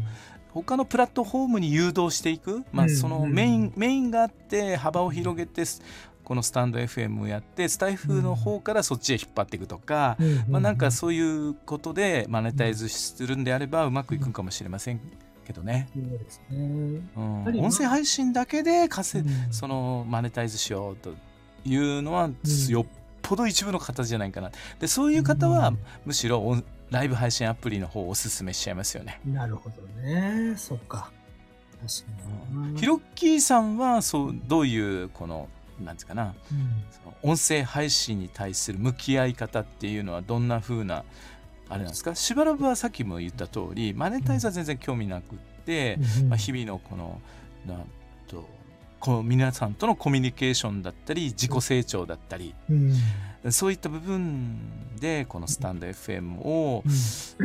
[0.51, 5.63] 他のプラットフォームに誘導していく、まあ、そのメイン、メインがあって幅を広げて
[6.23, 15.01] このスタンド FM をやってスタイフの方からそっちへ引っ張っていくとか、うん、まあ、なんかそういうことでマネタイズするんであればうまくいくかもしれません
[15.45, 15.89] けどね。
[15.93, 21.13] そうですね、うん、音声配信だけで稼、うん、そのマネタイズしようと
[21.65, 22.29] いうのは
[22.69, 22.85] よっ
[23.21, 24.51] ぽど一部の方じゃないかな。
[24.79, 25.73] でそういう方は
[26.05, 29.19] むしろライブ配信アプリの方をおすすめしちゃいますよね。
[29.25, 30.53] なるほどね。
[30.57, 31.11] そっか。
[31.81, 32.79] 確かに。
[32.79, 35.49] ヒロッキーさんはそうどういうこの
[35.83, 41.03] なんですかな、うん、その音声配信に対する向き合い方っていうのはどんな風な
[41.67, 42.13] あれなんですか？
[42.13, 47.19] しばらくはさっきも言った通りマネタイズは全然興味なくって、うん、まあ、日々のこの
[49.03, 54.57] こう皆さんとのコミュニケーションだったり自己成長だったり、うん、そういった部分
[54.97, 56.85] でこのスタンド FM を、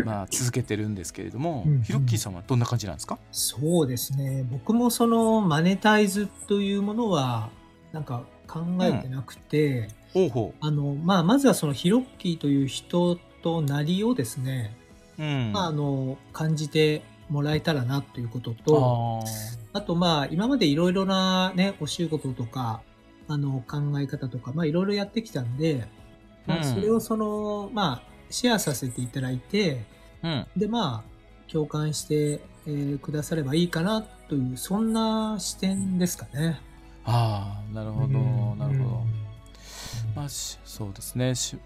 [0.05, 3.19] まあ、続けてるんですけれども、ヒロッキーさんはどんな感じなんですか？
[3.33, 4.47] そうですね。
[4.49, 7.51] 僕もそのマネタイズというものは
[7.91, 9.89] なんか考えてなくて、
[10.61, 14.77] あのまあ、まずはそのヒロッキーという人となりをですね、
[15.19, 15.51] うん。
[15.53, 19.25] まあ、あの感じてもらえたらなということと
[19.73, 22.83] あとまあ今までいろいろな、ね、お仕事とか
[23.29, 25.87] あの考え方とかいろいろやってきたんで、
[26.47, 29.85] まあ、それをその、まあ、シェアさせていただいて、
[30.23, 36.61] うん、でまあ共感して、えー、くださればいいかなというそんな視点ですかね。
[37.05, 38.19] ああなるほど、
[38.57, 39.05] なるほど、
[40.15, 41.35] まあそうですね。
[41.35, 41.57] し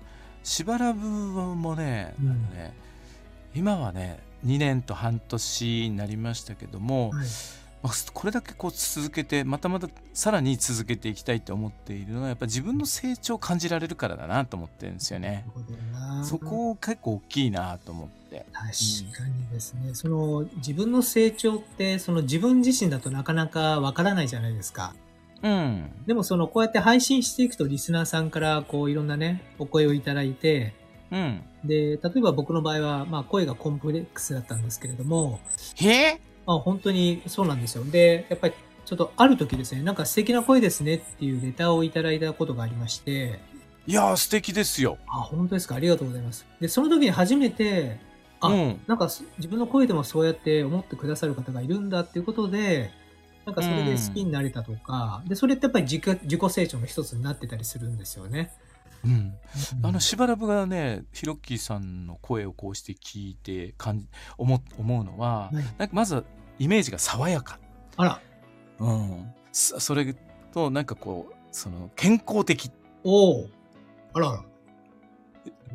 [0.45, 2.75] しばらぶもね,、うん、ね
[3.55, 7.27] 今はね2年と半年になりましたけども、はい
[7.83, 15.45] まあ、これだけこう続けてまたまたさらに続けていきたいと思っているのはやっぱ自分の成長を感じられるからだなと思ってるんですよね。
[16.23, 18.47] そこ結構大きいなと思って。
[18.53, 24.95] 確かにですね、うん、その自分の成長ってその自分自身だとなかなかわからないじゃないですか。
[25.43, 25.91] うん。
[26.07, 30.73] でもその、こうやって配信していくとリスナーさんからこういろんなね、お声をいただいて、
[31.13, 31.43] うん。
[31.65, 35.39] で、例えば僕の場合は、まあ声がコンプレックスだったんですけれども、
[35.77, 37.85] へまあ本当にそうなんですよ。
[37.85, 43.39] で、やっぱりちょっとある時ですね、なんか素敵な声ですねっていうレターをいただいたことがありまして、
[43.87, 44.99] いやー素敵ですよ。
[45.07, 45.75] あ、本当ですか？
[45.75, 46.47] ありがとうございます。
[46.61, 48.01] で、その時に初めて、
[48.41, 52.91] あ、うん、なんか自分の声でもそうやって思ってくださる方がいるんだっていうことで、
[53.45, 58.53] なんかそれで好きになれたとか、うん、で、それってやっぱり自己自己成長の一つになってたりするんですよね。
[59.05, 59.35] うん、
[59.83, 64.07] あのしばらくがねヒロッキーさんの声をこうして聞いて感じ
[64.39, 66.25] 思思うのは、はい、なんかまず
[66.59, 67.59] イメージが爽やか。
[67.97, 68.21] あら、
[68.79, 70.15] うん、それ
[70.53, 72.71] となんかこうその健康的。
[73.05, 73.49] おお
[74.15, 74.45] あら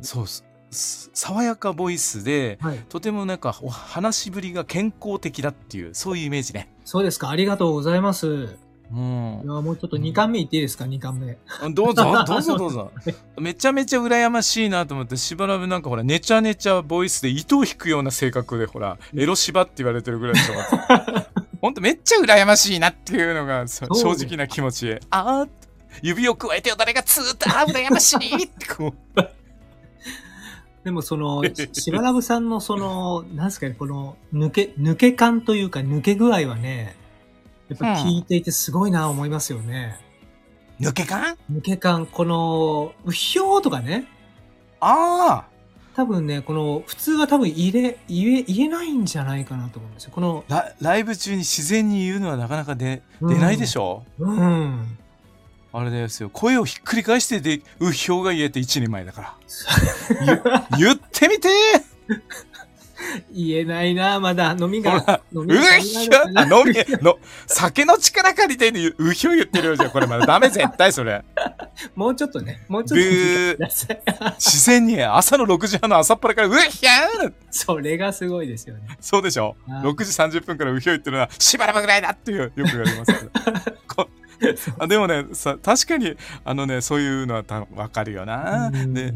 [0.00, 0.26] そう
[0.70, 6.72] 爽やかボイスで、はい、とてもなんかお話しぶりが健康的だっていうそういうイメージね。
[6.84, 7.30] そうですか。
[7.30, 8.58] ありがとうございます
[8.90, 9.42] うん。
[9.44, 11.36] いや、もうちょっと2巻目いっていいですか、2巻目。
[11.72, 12.92] どうぞ、 どうぞどうぞ。
[13.38, 20.54] めちゃめちゃ羨ましいなと思って、しばらくなんかほら、ねちゃねちゃボイスで糸を引くような性格で、ほら、エロ芝って言われてるぐらいでしょ。
[21.60, 25.00] ほんとめっちゃ羨ましいなっていうのが正直な気持ちで。
[25.10, 25.48] ああ、
[26.02, 29.20] 指を加えてよ、誰がつーっと、ああ、羨ましいってこう。
[30.84, 36.96] でもその、しばらぶさんのその、なんすかね、この、抜け、抜け感というか、抜け具合はね、
[37.68, 39.98] やっぱ聞いていてすごいな思いますよね。
[40.80, 41.36] 抜け感？
[41.52, 44.06] 抜け感、この、うひょーとかね。
[44.80, 45.58] ああ。
[45.96, 50.12] 多分ね、この、普通は多分入れ、言え、言えないんじゃないかなと思うんですよ。
[50.14, 54.04] この、ラライブ中に自然に言うのはなかなか出、出ないでしょ？
[54.18, 54.38] うん。
[54.38, 54.98] うん
[55.70, 56.30] あれですよ。
[56.30, 59.36] 声をひっくり返してで、うひょうが言えて一人前だから。
[60.78, 61.48] 言ってみて
[63.34, 64.56] 言えないな、まだ。
[64.58, 65.22] 飲みが。
[65.32, 69.90] 飲みうひょあ、飲み、の、酒の力借りてにうひょ言ってるよじゃん。
[69.90, 71.24] これまだ ダメ絶対それ。
[71.94, 72.64] もうちょっとね。
[72.68, 73.64] もうちょっと。
[74.38, 78.82] 自然に朝の6時半の朝っぱらからうひょそれがすごいですよね。
[79.00, 79.56] そうでしょ。
[79.68, 83.30] 6時30分からうひょ言ってるのはしばらくぐらいだっていう、よく言われますけど。
[84.78, 88.70] あでもねさ確かにあのねそういうのはた分かるよな。
[88.70, 89.12] で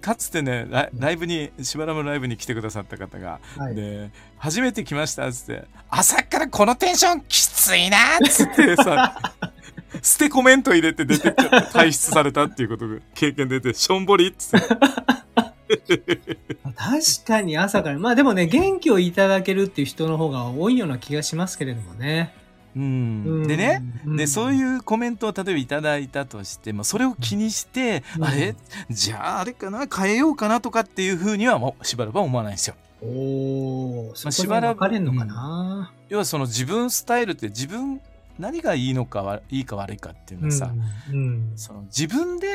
[0.00, 9.18] かつてねライブにしばらくライブに来てくださった方が、はい、で初めて来ましたっつって「朝からこのテンションきついな」っつってさ
[10.02, 14.68] 捨てコメント入れて出てっちゃって退出されたっていうことが経験出てしょんぼりっつって。
[16.76, 17.98] 確かに朝から。
[17.98, 22.34] まあでもね、元気をいただけるっていう人の方が多いような気がしますけれどもね。
[22.74, 28.54] うん、でね、うん、でそういうコメントを例えばいただいたとしてもそれを気にして、うん、あれ？
[28.88, 32.76] じゃああれかな変えようかなとかっていうふうにはもうしばらくは思わないんですよ。
[33.02, 38.00] おまあ、しばらく、れんのかな、うん、要はその自分スタイルって自分
[38.38, 40.72] 何がいいのかいいか悪いかっていうのはさ、
[41.56, 42.48] その自分で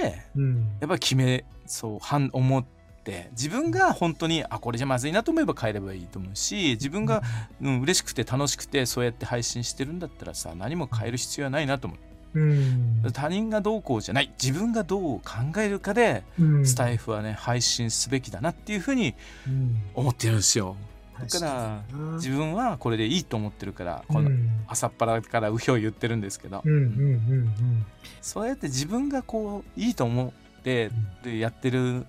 [0.80, 2.77] やっぱり決めそう思って
[3.08, 7.24] って自分が本当にあこれじゃまずいなと思えば変えればいいと思うし自分が、
[7.62, 12.00] うん、嬉しくて楽しくてそうやって配信してるんだったらさ何も変える必要はないなと思う。
[12.34, 14.32] うん、他人がどうこうじゃない。
[14.40, 19.16] 自分がどう考えるかで、うん、スタイフはね配信すべきだなっていうふうに
[19.96, 20.76] 思ってるんですよ。
[21.20, 21.82] だから
[22.16, 24.30] 自分はこれでいいと思ってるから、この
[24.68, 26.62] 朝っぱらからうひょい言ってるんですけど、
[28.22, 30.92] そうやって自分がこういいと思って
[31.24, 32.06] でやってる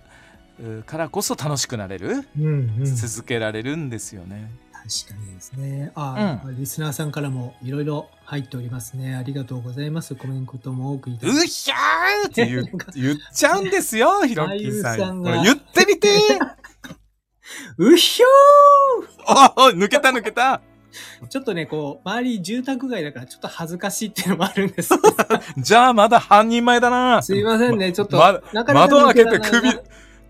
[0.86, 4.50] からこそ楽しくなれる、うんうん、続けられるんですよね。
[4.72, 5.92] 確かにですね。
[5.94, 9.16] あ、うん、リスナーさんからもいろいろ入っておりますね。
[9.16, 10.14] ありがとうございます。
[10.14, 12.62] コメントも多くいただうひゃーって言
[12.96, 15.22] 言っちゃうんですよ、ひろっきーさん。
[15.22, 16.08] これ言ってみて
[17.78, 20.60] うひょーあ抜けた抜けた
[21.28, 24.94] ちょっとね、こう、周り住宅街だからちょっと恥ずかしいっていうのもあるんです
[25.58, 27.22] じゃあまだ半人前だな。
[27.22, 28.16] すいませんね、ちょっと。
[28.16, 29.70] ま、窓開けて首、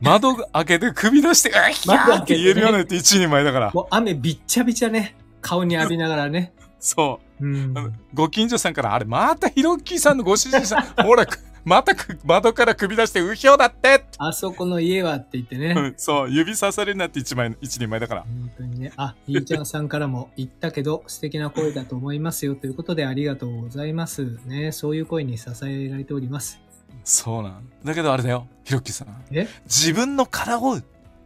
[0.00, 3.70] 窓開けて首出して、うひゃーって言えるようなって一人前だから。
[3.72, 6.52] もう雨びっちゃびちゃね、顔に浴びながらね。
[6.80, 7.44] そう。
[7.44, 7.74] うん、
[8.14, 11.26] ご近所さんから、あれ、またヒロッキーさんのご主人さん、 ほら、
[11.64, 15.94] また窓から首出して、うひょうだってあそこの家はって言ってね。
[15.96, 18.22] そう、指さされるなって一枚、一人前だから。
[18.22, 18.92] 本当にね。
[18.96, 24.38] あ、ひーちゃんさんからも言ったけど、 素敵な声だと思いますよということでありがとうございます。
[24.46, 26.60] ね、そういう声に支えられております。
[27.04, 27.68] そうなん。
[27.84, 29.24] だけどあれだよ、ひろきさん。
[29.30, 29.48] え？
[29.64, 30.78] 自分の殻を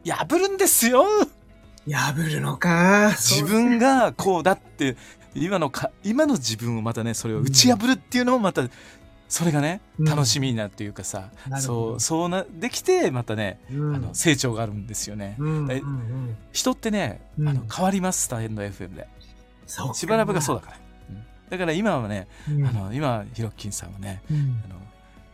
[0.05, 1.05] 破るんですよ。
[1.91, 3.11] 破るのか。
[3.17, 4.97] 自分がこうだって、
[5.35, 8.63] 今のか、今の自分をまたね、それを打ち破るっていうのもまた、
[9.29, 15.37] それがね、楽しみになるっていうかさ、うん、そう、そうな、できて、またね、うん、あの成長があるんですよね。
[15.39, 19.09] うんうんうん、人ってね、あの変わります、スタンド FM で。
[19.95, 20.77] しばらくがそうだから。
[21.49, 24.81] だから今はね、あの今、ひろきんさんはね、あの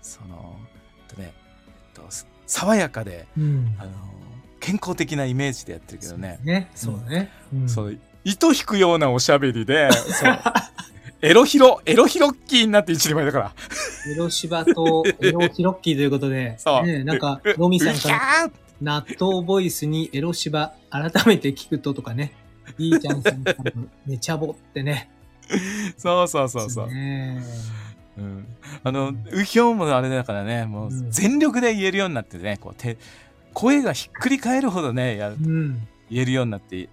[0.09, 0.57] その
[1.07, 1.35] とね、
[1.93, 2.03] と
[2.47, 3.91] 爽やかで、うん、あの
[4.59, 6.39] 健康的なイメージでやってるけどね。
[6.43, 7.31] ね、そうね。
[7.53, 10.39] うん、そう糸引くようなおしゃべりで、 そう
[11.21, 13.53] エロヒロ、エロヒロッキーになって一人前だから。
[14.11, 16.87] エロシバとエロヒロッキーということで、 そう。
[16.87, 22.33] ね、なんか、ロミさんから、納豆ボイスにエロシバ改めて聞くととかね、
[22.79, 23.73] いいちゃんさんから
[24.07, 25.11] めちゃぼってね。
[25.99, 26.89] そうそうそうそう。
[28.19, 28.47] ねうん、
[28.85, 32.97] あの、うひょうもあれだからね、もう全力で言えるようになってね、こう手
[33.55, 36.89] 声がひっくり返るほどね、やる、うん、言えるようになって、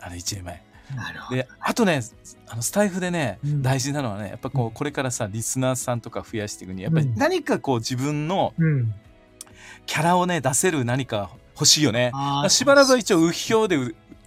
[0.00, 0.62] あの、1年前。
[1.30, 2.00] で、あとね、
[2.48, 8.54] あのスタイフでね、うん、大事なのはね、やっぱこう、これからさ、リスナーさんとか増やしていくに、やっぱり何かこう自分の
[9.86, 12.12] キャラをね、出せる何か欲しいよね。
[12.48, 13.78] しばらく一応、うひょうで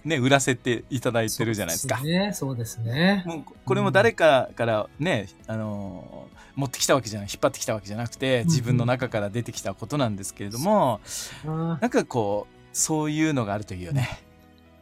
[0.04, 2.00] ね、売らせていただいてるじゃないですか。
[2.32, 3.22] そうですね。
[3.26, 6.11] もうこれも誰かからね、うん、あの
[6.54, 11.00] 持ってきたわけじゃない引っ張ってきたわけじゃなくて自分の中から出てきたことなんですけれども、
[11.44, 14.08] うん、なんかこうそういうのがあるといいよね。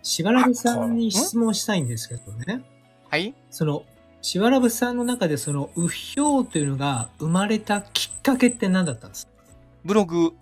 [0.03, 2.63] しばらくさんに質問したいんですけどね。
[3.09, 3.35] はい？
[3.51, 3.85] その
[4.23, 9.33] しばらぶさんの中でその、うひょうというのが生まれたきっかけって何だったんですか？
[9.85, 10.35] ブログ。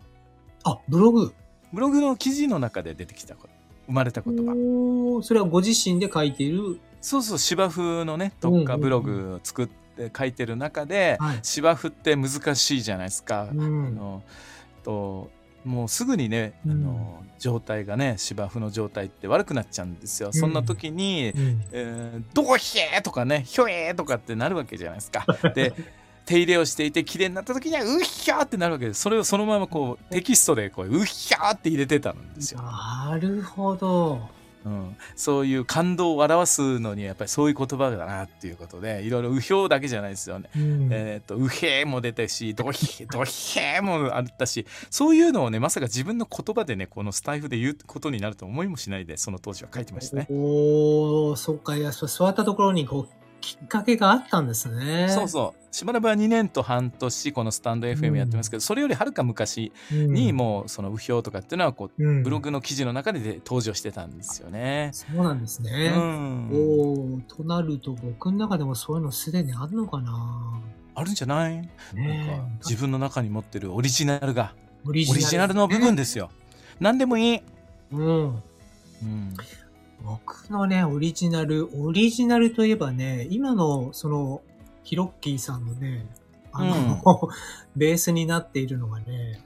[0.65, 1.33] あ、ブログ。
[1.73, 5.23] ブログの記事の中で出てきた生まれた言葉。
[5.23, 6.81] それはご自身で書いている？
[7.01, 9.73] そうそう、芝生のね、特化ブログを作って
[10.17, 13.49] 書いてる中で、はい、芝生って難しいじゃないですか。
[13.53, 14.23] うん、あの
[14.85, 15.31] と
[15.65, 25.27] もうすぐにね、あの状態がね芝生の状態って悪くなっちゃうんですよ、そんな時に「うん、えー、どこひえ!」とかね「ひょえ!」とかってなるわけじゃないですか。
[25.55, 25.75] で
[26.25, 32.61] 手入れをしていて綺麗になった時には「うっひゃー!」ってなるわけですそれをそのままこうテキストでこう「うっひゃー!」って入れてたんですよ。
[32.63, 34.38] なるほど。
[34.65, 40.49] うん、そういう感動を表すのにやっぱりそういう言葉だなっていうことでいろいろ「うひょう」だけじゃないですよね。
[40.57, 50.27] うん、えっ、ー、と「うへー」も出たし「どひ」「どひー」もあったしそういうのをねまさか自分の言葉でねこのスタイフで言うことになると思いもしないでその当時は書いてましたね。
[50.31, 53.18] おおそっかいやそういったところにこう
[53.49, 55.09] きっかけがあったんですね。
[55.09, 55.75] そうそう。
[55.75, 64.91] しばらくは2年と半年このスタンド FM やってますけど、うん、それよりはるか昔にもうそのうひょうとかっていうのはこう、うん、ブログの記事の中で登場してたんですよね。
[64.93, 65.93] そうなんですね。
[65.95, 70.61] うん、おおとなると僕の中でもそういうのすでにあるのかな
[70.95, 74.55] あるんじゃない、ね、なんか自分の中に持ってるオリジナルが
[74.87, 76.31] オリジナルの部分ですよ。
[76.81, 77.43] 何でもいい。
[77.93, 78.43] うん。
[79.03, 79.35] うん
[80.09, 84.41] 僕のね、オリジナル、オリジナルといえばね、今の、その、
[84.83, 86.07] ヒロッキーさんのね、
[86.53, 87.29] あの、うん、
[87.77, 89.41] ベースになっているのがね、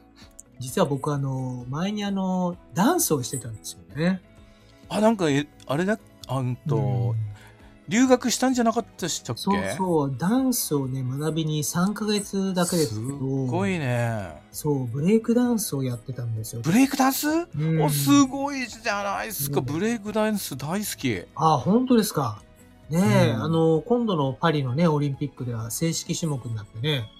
[0.60, 4.22] 実は僕あの、前にあの、ダンスをしてたんですよね。
[4.88, 5.98] あ、なんか、え、あれだ、
[6.28, 7.31] あんと、うん
[7.88, 9.42] 留学したんじゃなかったでしたっけ？
[9.42, 13.18] そうそう、ダンスをね、学びに3ヶ月だけですけど。
[13.18, 14.40] すごいね。
[14.52, 16.62] そう、ブレイクダンスをやってたんですよ。
[16.62, 19.60] ブレイクダンス、うん、お、すごいじゃないですか。
[19.60, 21.24] ブレイクダンス大好き。
[21.34, 22.42] あ、本当ですか。
[22.88, 27.10] ねえ、うん、あの、今度のパリのね、オリンピックでは正式種目になってね。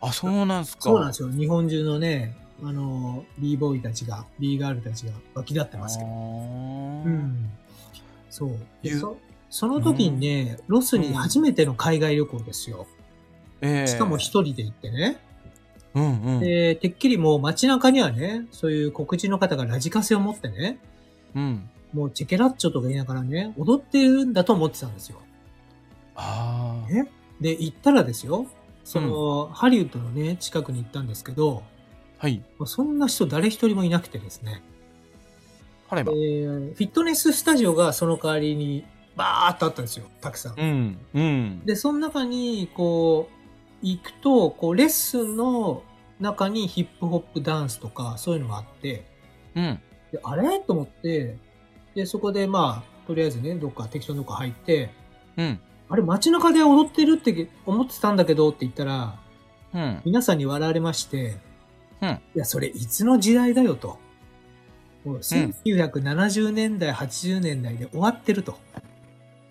[0.00, 0.82] あ、そうなんですか。
[0.84, 1.30] そうなんですよ。
[1.30, 6.10] 日本中のね、あの、b ボーイたちが、b ガールたちが湧き立ってますけど。
[6.10, 7.50] うん。
[8.30, 8.56] そう。
[9.50, 12.86] その時にね、ロスに初めての海外旅行ですよ。
[13.60, 15.18] えー、しかも一人で行ってね。
[15.94, 20.78] うんうん、で、てっきりもう街中にはね、そういう黒人の方がラジカセを持ってね、
[21.34, 25.20] うん、もうチェケラッチョとか言いながらね、踊ってるんだと思ってたんですよ。
[26.14, 26.92] ああ。
[26.92, 27.10] ね。
[27.40, 28.46] で、行ったらですよ、
[28.84, 31.62] その、うん、ハリウッドのね、近くに行ったんですけど、
[32.18, 32.42] はい。
[32.66, 34.62] そんな人誰一人もいなくてですね。
[35.90, 38.84] えー、フィットネススタジオがその代わりに
[39.18, 40.54] バーっとあったんですよ、たくさん。
[40.56, 40.98] うん。
[41.12, 41.62] うん。
[41.66, 43.28] で、その中に、こ
[43.82, 45.82] う、行くと、こう、レッスンの
[46.20, 49.04] 中にヒップホップダンスとか、そういうのがあって、
[49.54, 49.80] うん。
[50.12, 50.60] で、あれ？
[50.60, 51.36] と思って、
[51.94, 54.90] で、そこで、まあ、とりあえずね、どっか適当なとこ入って、
[55.36, 55.60] うん。
[55.88, 59.18] あれ、街中で踊ってるって思ってたんだけどって言ったら、
[59.74, 60.02] うん。
[60.04, 61.36] 皆さんに笑われまして、
[62.00, 62.10] うん。
[62.10, 63.98] いや、それいつの時代だよと。
[65.04, 68.58] もう1970年代、80年代で終わってると。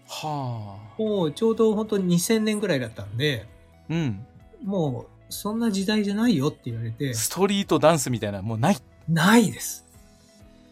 [0.08, 1.02] はあ。
[1.02, 3.46] もうちょうど本当に2000年ぐらいだったんで、
[3.90, 4.26] うん。
[4.64, 7.14] もうそんな時代じゃないよって言われて。
[7.14, 8.78] ストリートダンスみたいなもうない。
[9.10, 9.86] ないです。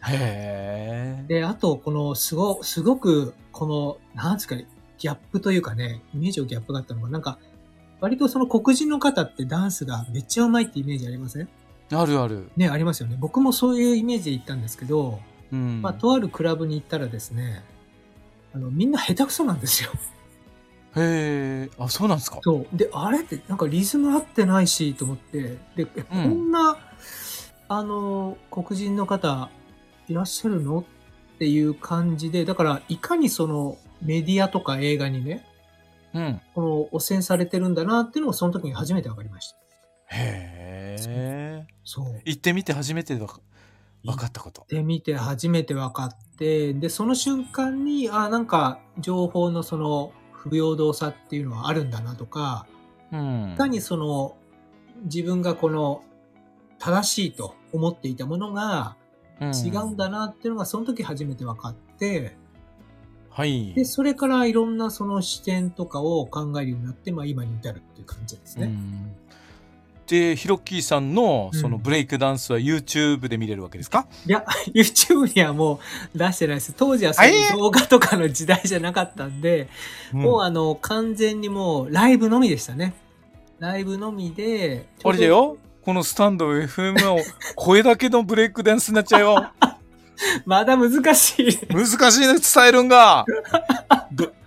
[0.08, 1.24] へえ。
[1.26, 4.66] で、あと、この、すご、すごく、この、なんですかね、
[4.98, 7.38] ギャップというかね、イメージをギャップがあったのが、なんか、
[8.00, 11.48] 割とその黒人の方ってダンスがめっちゃうまいってイメージありません？
[11.90, 12.50] あるある。
[12.56, 13.16] ね、ありますよね。
[13.18, 15.18] 僕もそういうイメージで行ったんですけど、
[15.50, 17.64] うん、まあ、とあるクラブに行ったらですね、
[18.56, 19.90] あの、みんな下手くそなんですよ。
[20.96, 22.40] へえ、あ、そうなんですか？
[22.42, 22.66] そう。
[22.72, 25.58] で、あれってなんかリズム合ってないし、と思って。
[25.76, 26.78] で、こんな、
[27.68, 29.50] あの、黒人の方
[30.08, 30.78] いらっしゃるの
[31.34, 35.44] っていう感じで、だから、いかにそのメディアとか映画にね、
[36.14, 36.40] うん。
[36.54, 39.56] この汚染されてるんだなっていうのがその時に初めて分かりました。
[40.16, 41.66] へえ。
[41.84, 42.22] そう。
[42.24, 43.14] 行ってみて初めて
[44.06, 44.66] 分かったこと。
[44.96, 52.66] 行って初めて分かっ、で、その瞬間に、あ、なんか、情報のその、不平等さっていうのはあるんだなとか、
[53.10, 54.36] うん、いかにその、
[55.04, 56.02] 自分がこの、
[56.78, 58.96] 正しいと思っていたものが、
[59.40, 62.36] 違うんだなっていうのが、その時初めて分かって、
[63.30, 63.74] はい。
[63.74, 68.72] で、それからいろんなその視点とかを考えるようになって、まあ今に至るっていう感じですね。
[70.06, 75.80] でヒロッキーさんのそのブレイクダンスは YouTube で見れるわけですか、いや YouTube にはも
[76.14, 76.74] う出してないです。
[76.76, 79.68] 当時はそういう動画とかの時代じゃなかったんで、
[80.14, 80.20] うん。
[80.20, 82.94] もうあの完全にもうライブのみでしたね。
[83.58, 85.58] ライブのみであれだよ。
[85.82, 87.18] このスタンド FM の
[87.54, 89.50] 声だけのブレイクダンスになっちゃうよ。
[90.44, 91.58] まだ難しい。
[91.68, 93.24] 難しいね伝えるんが。
[94.12, 94.32] ど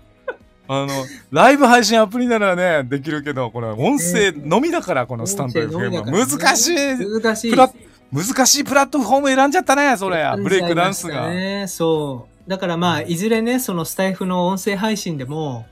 [0.72, 0.89] あの
[1.32, 6.05] ライブ配信アプリならねできるけどこれ音声のみだからこのスタンド FM は。
[6.05, 7.22] 難しい。
[7.22, 7.51] 難しい。
[7.51, 7.72] プラ
[8.11, 12.49] 難しいプラットフォーム選んじゃったねそれブレイクダンスが、そう。
[12.49, 15.65] だからまあいずれねそのスタイフの音声配信でも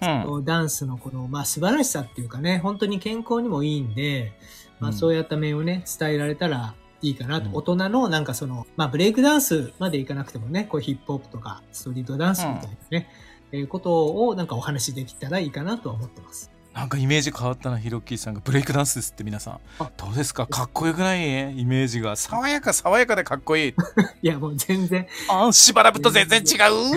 [0.00, 0.44] うん。
[0.44, 4.32] ダンスのこの、まあ、素晴らしさっていうかね、本当に健康にもいいんで、
[4.78, 4.96] まあ、うん。
[4.96, 7.48] そうやった面をね、伝えられたらいいかなと。
[7.48, 7.56] うん。
[7.56, 13.08] 大人のなんかその、まあ、ブレイクダンスまでいかなくてもね、こうヒップホップとかストリートダンスみたいなね、
[13.52, 16.50] えーことをなんかお話しできたらいいかなとは思ってます。
[16.72, 19.60] なんかイメージ変わったなヒロッキーさんがブレイクダンスですって皆さん。
[19.80, 20.46] あどうですか？
[20.46, 21.58] かっこよくない？
[21.58, 22.14] イメージが。
[22.14, 23.74] 爽やか爽やかでかっこいい。
[24.22, 25.06] いや、もう全然。
[25.28, 26.94] あーしばらくと全然違う。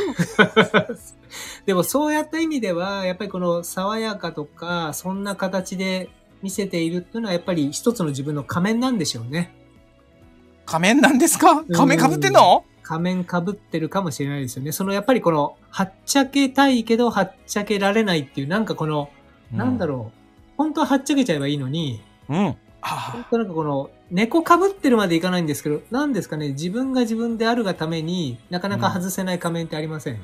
[1.65, 6.09] でもそうやった意味では、やっぱりこの爽やかとか、そんな形で
[6.43, 9.55] 見せているっていうのは、やっぱり一つの自分の仮面なんでしょうね。
[10.67, 11.63] 仮面なんですか？
[11.73, 12.63] 仮面かぶってんの？
[12.83, 14.71] 仮面かぶってるかもしれないですよね。
[14.71, 19.09] そのやっぱりこの、はっちゃけたいけど、はっちゃけられないっていう、なんかこの、
[19.51, 20.19] なんだろう。
[20.57, 22.37] 本当ははっちゃけちゃえばいいのに、うん。
[22.37, 23.11] うんあ。
[23.13, 30.19] 本当なんかこの、猫かぶってるまでいかないんですけど、なんですかね、自分が自分であるがためになかなか外せない仮面ってありません、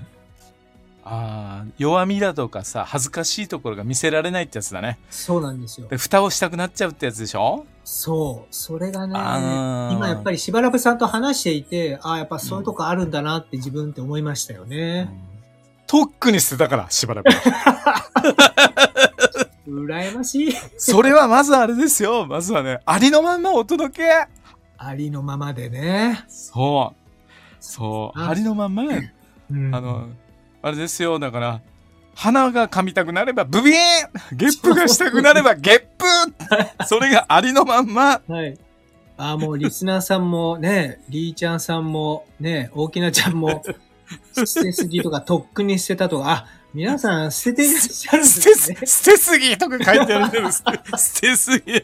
[1.03, 4.99] あー弱みだとかさ恥ずかしいところが見せられないってやつだね。
[5.09, 5.87] そうなんですよ。
[5.87, 5.97] で。
[5.97, 7.65] 蓋をしたくなっちゃうってやつでしょ？
[7.91, 8.47] そう。
[8.53, 15.09] それがね、今やっぱりしばらくさんと話していて、ああ、やっぱそういうとこあるんだなって自分って思いましたよね。
[15.87, 17.29] とっくに捨てたからしばらく
[19.67, 20.53] 羨ましい。
[20.77, 22.27] それはまずあれですよ。
[22.27, 24.27] まずはねありのまんまお届け。
[24.77, 26.23] ありのままでね。
[26.27, 26.95] そう。
[27.59, 28.19] そう。
[28.19, 28.87] あありのまんまう
[29.51, 29.73] ん。
[29.73, 30.09] あの、
[30.61, 31.61] あれですよ、だから、
[32.19, 38.57] 鼻が噛みたくなればブビーンゲップがしたくなればゲップそれがありのまんまはい。
[39.15, 43.63] あ、もうリスナーさんもね、リーちゃんさんもね、大きなちゃんも、
[44.33, 48.85] 捨てすぎとか、とっくに捨てたとか、あ、皆さん捨てていらっしゃるんで捨てすねす。
[49.03, 51.81] 捨てすぎとか書いてあるけど、捨て捨てすぎ。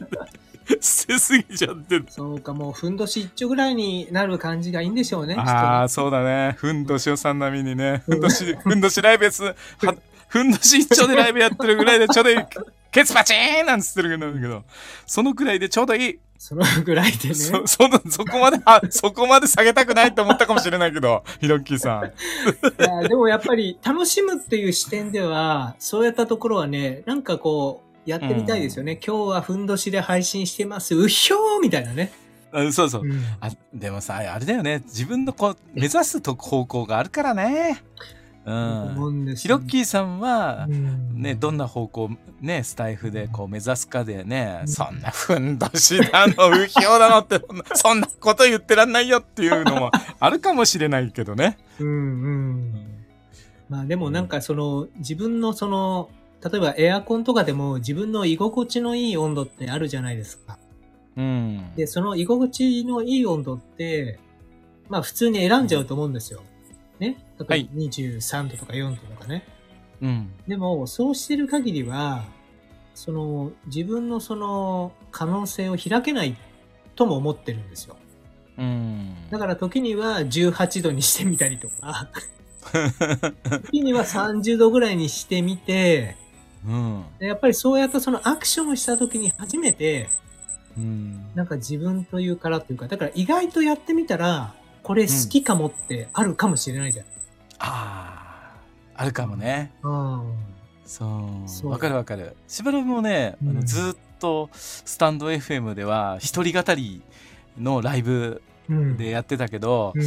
[0.80, 2.06] 捨てすぎちゃってる。
[2.08, 5.34] そうか、もう、ふんどし一丁ぐらいになる感じがいいんでしょうね。
[5.34, 6.56] ああ、そうだね。
[6.58, 8.02] ふんどしおさん並みにね。
[8.04, 9.54] ふんどし、ふんどしライブやつ、は
[10.28, 12.38] ふんどし一丁でライブやってるぐらいでちょうどいい。
[12.90, 14.64] ケツパチーンなんつってるけど、
[15.06, 16.14] そのくらいでちょうどいい。
[16.14, 17.34] とそのぐらいでね。
[17.34, 22.04] そ、その、そこまで、あ、そこまで下げたくないと思ったかもしれないけど、ヒロッキーさん。
[22.04, 29.00] いやでもやっぱり楽しむっていう視点では、そうやったところはね、なんかこう、やってみたいですよね。
[29.04, 30.94] 今日はふんどしで配信してます。
[30.94, 32.12] うひょーみたいなね。
[32.52, 33.02] あそうそう。
[33.02, 34.82] うんあでもさ、あれだよね。
[34.84, 37.82] 自分のこう、目指すと方向があるからね。
[38.46, 38.82] うん。
[38.92, 49.90] 思うんですヒロッキーさんは、うんね、どんな方向、ね、スタイフでこう目指すかでね、うんそんなふんどしだの、うひょうだのって、そんなそんなこと言ってらんないよっていうのも
[50.20, 51.58] あるかもしれないけどね。
[51.80, 52.74] うんうん。
[53.68, 56.08] まあでもなんかその、自分のその、
[56.44, 60.56] 例えばエアコンとかでも自分の居心地のいい温度ってあるじゃないですか。
[61.16, 61.74] うん。
[61.74, 64.20] で、その居心地のいい温度って、
[64.88, 66.42] まあ普通に選んじゃうと思うんですよ。
[67.00, 67.25] ね。
[67.38, 69.46] 例えばはい23度とか4度とかね。
[70.00, 70.32] うん。
[70.46, 72.24] でも、そうしてる限りは、
[72.94, 76.36] その、自分のその、可能性を開けない
[76.94, 77.96] とも思ってるんですよ。
[78.58, 79.14] うん。
[79.30, 82.08] だから時には18度にしてみたりとか、
[83.70, 86.16] 時には30度ぐらいにしてみて、
[86.66, 87.04] うん。
[87.18, 90.08] でやっぱりそうやったそのアクションをした時に初めて、
[90.76, 91.26] うん。
[91.34, 97.06] なんか自分というからというか、だから意外とやってみたら、これ好きかもってあるかもしれないじゃん。
[97.58, 98.52] あ
[98.94, 99.72] あ、あるかもね。
[99.82, 100.34] うん。
[100.84, 101.06] そ
[101.64, 101.68] う。
[101.68, 102.36] わかるわかる。
[102.48, 107.02] しばらくもね、あうんのずっとスタンド FM では一人語り
[107.58, 108.96] のライブうん。
[108.96, 110.02] でやってたけど、うん。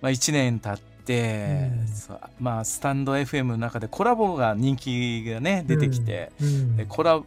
[0.00, 1.70] まあ、1年経って、
[2.08, 7.20] うんまあスタンド FM の中でコラボが人気がね出てきて、うん、でコラ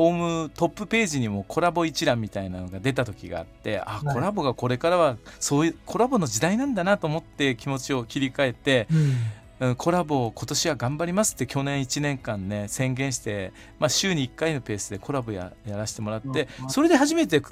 [0.00, 4.14] ホームトップページにもコラボ一覧みたいなのが出た時があってあはい。
[4.14, 8.98] コラボがこれからはそういうコラボの時代なんだなと思って気持ちを切り替えて、うん。
[8.98, 16.70] うんコラボを今年は頑張りますって去年1年間ね宣言して、まあ、週に1回のペースでコラボややらせてもらってうん。
[16.70, 17.42] それで初めて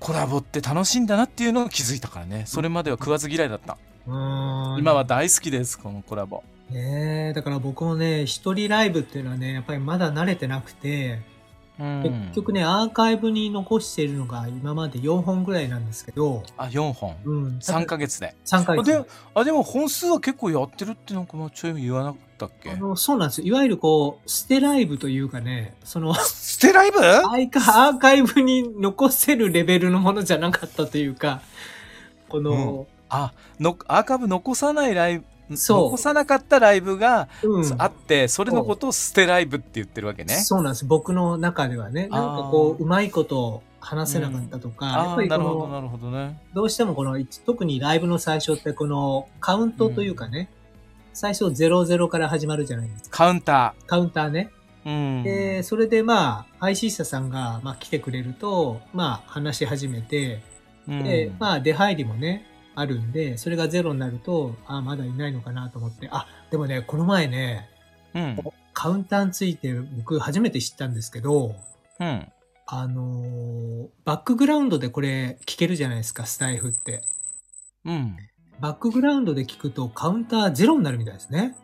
[0.00, 2.42] コラボって楽しいんだなっていうのを気づいたからね。
[2.46, 3.78] それまでは食わず嫌いだった。
[4.08, 4.14] うん。
[4.80, 6.42] 今は大好きですこのコラボ。
[6.70, 11.20] ねえ、だから僕もね、一人ライブっていうのはね、やっぱりまだ慣れてなくて、
[11.78, 16.42] 結局ね、アーカイブに残しているのが今まで4本ぐらいなんですけど。
[16.56, 17.16] あ、4本。
[17.24, 17.58] うん。
[17.58, 18.34] 3ヶ月で。
[18.44, 19.04] 3ヶ月で。
[19.34, 22.70] あ、でも本数は結構やってるってなんかもうちょい言わなかったっけ？
[22.72, 26.98] あの、そうなんですいわゆるこう、捨てライブというかね、その、捨てライブ？
[26.98, 31.42] アーカイブに残せるレベルのものじゃなかったというか、
[32.28, 37.28] この、うん、あの、アーカイブ残さないライブ、残さなかったライブが
[37.78, 40.34] あって、うん、それのことを捨てライブって言ってるわけね。
[40.34, 40.84] そうなんです。
[40.84, 42.08] 僕の中ではね。
[42.08, 46.40] なんかこう、うまいこと話せなかったとか、うん、やっぱりなるほど、なるほどね。
[46.54, 53.16] どうしてもこの、特にライブの最初ってこのカウントというかね、うん、最初00から始まるじゃないですか。
[53.16, 53.86] カウンター。
[53.86, 54.50] カウンターね。
[54.86, 60.40] うん、で、それでまあ、配信者さんが、まあ、来てくれると、まあ、話し始めて、
[60.86, 62.46] で、まあ、出入りもね、
[62.78, 67.68] あるんで、それがゼロになると、あ、まだいないのかなと思って、あ、でもね、この前ね、
[68.14, 68.38] うん、
[68.72, 71.54] カウンターについて僕初めて知ったんですけど、
[72.00, 72.32] うん、
[72.66, 77.02] あのー、バックグラウンドでこれ聞けるじゃないですか、スタイフって。
[77.84, 78.16] うん。
[78.60, 81.56] バックグラウンドで聞くとカウンターゼロになるみたいですね。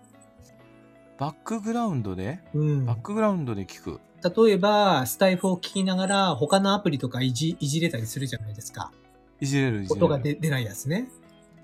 [1.19, 2.41] バックグラウンドで？
[2.55, 2.87] うん。
[2.87, 4.01] バックグラウンドで聞く。
[4.23, 8.91] 例えば、スタイフを聞きながら他のアプリとかいじいじれたりするじゃないですか。
[9.41, 9.87] いじれる。
[9.89, 11.09] 音が出ないやつね。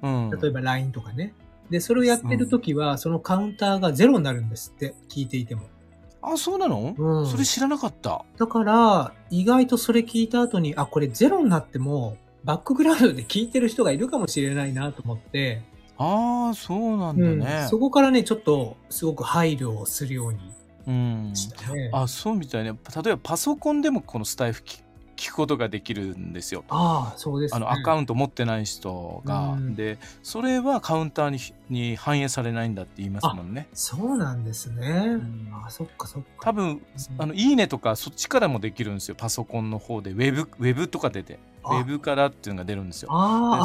[0.02, 0.30] うん。
[0.30, 1.34] 例えば LINE とかね。
[1.70, 5.62] で、それをやってるときは、そのカウンターがゼロになるんですって、聞いていても。
[6.22, 6.94] あ、そうなの？
[6.96, 7.26] うん。
[7.26, 8.24] それ知らなかった。
[8.36, 15.62] だから、意外とそれ聞いた後に、あ、これゼロになっても、バックグラウンドで聞いてる人がいるかもしれないなと思って、
[15.98, 20.38] ああ、そうなんだね、うん、そこからね、ちょっと、すごく配慮をするように。
[20.86, 21.34] うん、
[21.92, 22.70] あ、そうみたいね。
[22.72, 24.64] 例えばパソコンでもこのスタイフ
[25.20, 26.64] 聞くことができるんですよ。
[26.70, 31.38] ああ、そうです、ね、あのアカウント持ってない人が、うん、でそれはカウンターに
[31.70, 33.68] に反映されないんだって言いますもんね。
[33.72, 34.88] そうなんですね。
[34.88, 36.28] うん、あそっかそっか。
[36.40, 36.82] 多分、
[37.18, 39.14] あのいいねとかそっちからもできるんですよ。
[39.16, 41.38] パソコンの方でウェブウェブとか出て。
[41.62, 43.10] ウェブからっていうのが出るんですよ。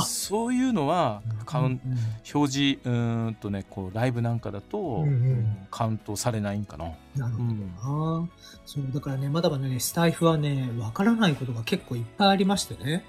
[0.06, 1.98] そういうのはカウン、うんうん、
[2.36, 2.90] 表示う
[3.30, 6.92] んとねこうライブなんかだと、うんうん、カウントされないんかな。
[7.16, 8.32] なるほどな、うん、
[8.66, 13.06] そうだからねまだまだねスタイフはねわからないことが結構いっぱいありましてね。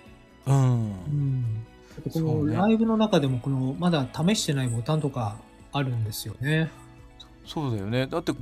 [0.47, 0.55] うん。
[0.55, 1.66] うん、
[2.12, 5.36] このライブの中でもこのまだ試してないボタンとか
[5.72, 6.70] あるんですよね。
[7.44, 8.09] そうだよね。
[8.09, 8.32] だって、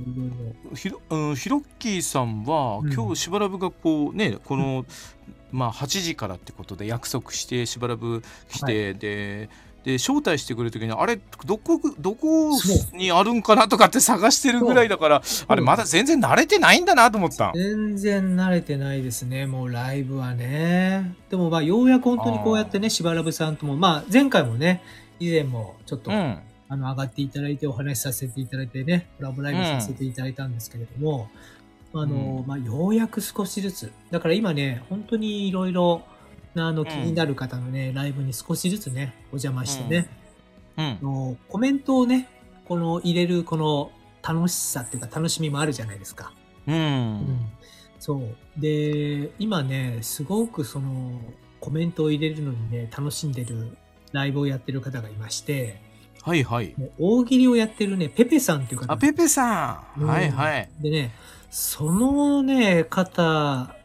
[0.75, 4.83] ひろ、うん、ヒロッキーさんは、今日しばらくがこうね、この
[5.55, 9.49] まあ、8時からってことで約束してしばらく来て、はい、で
[9.85, 12.51] で招待してくれる時にあれどこどこ
[12.93, 17.51] にあるんかなとかって探してるぐらいだからあれまだ全然慣れてないんだなと思った。
[17.53, 21.15] 全然慣れてないですねもうライブはね。
[21.29, 24.81] でもまあようやく本当にこうやってねしばらくさんともまあ前回もね
[25.19, 31.55] 以前もちょっと、うん、あの上がっていただいてお話しさせていただいてねコラボライブさせていただいたんですけれども、うん
[31.95, 33.91] あの、うん、まあ、ようやく少しずつ。
[34.11, 36.14] だから今ね、本当にいろいろな、
[36.61, 40.09] あの、気になる方のね、うん、ライブに少しずつね、お邪魔してね、
[40.77, 42.27] うん、のコメントをね、
[42.67, 43.91] この入れるこの
[44.21, 46.33] 楽しさっていうか楽しみもあるじゃないですか。
[46.67, 46.75] うん。
[46.75, 47.39] うん、
[47.99, 48.35] そう。
[48.57, 51.19] で、今ね、すごくその、
[51.59, 53.77] コメントを入れるのにね、楽しんでる
[54.11, 55.81] ライブをやってる方がいまして、
[56.21, 56.73] はいはい。
[56.97, 58.93] 大喜利をやってるね、ペペさんっていう方。
[58.93, 60.69] あ、ペペさん、うん、はいはい。
[60.79, 61.11] でね、
[61.51, 63.75] そのね、方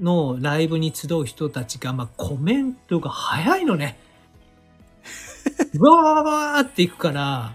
[0.00, 3.98] のライブに集う人たちが、まあ、コメントが早いのね。
[5.78, 7.54] わわわわーっていくから、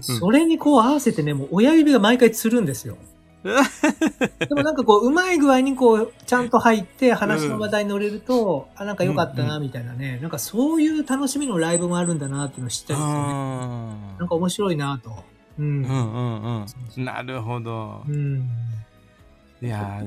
[0.00, 2.96] それにこう合わせてね、もう親指が毎回つるんですよ。
[3.44, 13.18] でもなんかこう、うまい具合にこう、ちゃんと入って話の話題に乗れると、うん、あ、なんか良かったな、みたいなね、うんうん、なんかそういう楽しみのライブもあるんだな、っていうのを知ったりしてね。
[14.18, 15.24] なんか面白いな、と。
[15.58, 15.66] うん。
[15.66, 16.20] うんう
[16.52, 16.66] ん
[16.96, 17.04] うん。
[17.04, 18.02] なるほど。
[18.08, 18.48] うん。
[19.60, 20.02] いや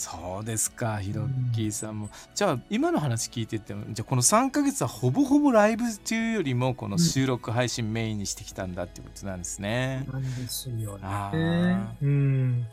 [0.00, 10.06] そうですかヒロッキーさんも、うん、じゃあ今の話聞いててもじゃあこの3か月はほぼほぼライブというよりもこの収録配信メインにしてきたんだってことなんですね。
[10.10, 11.76] なんですよね。
[12.00, 12.66] うん、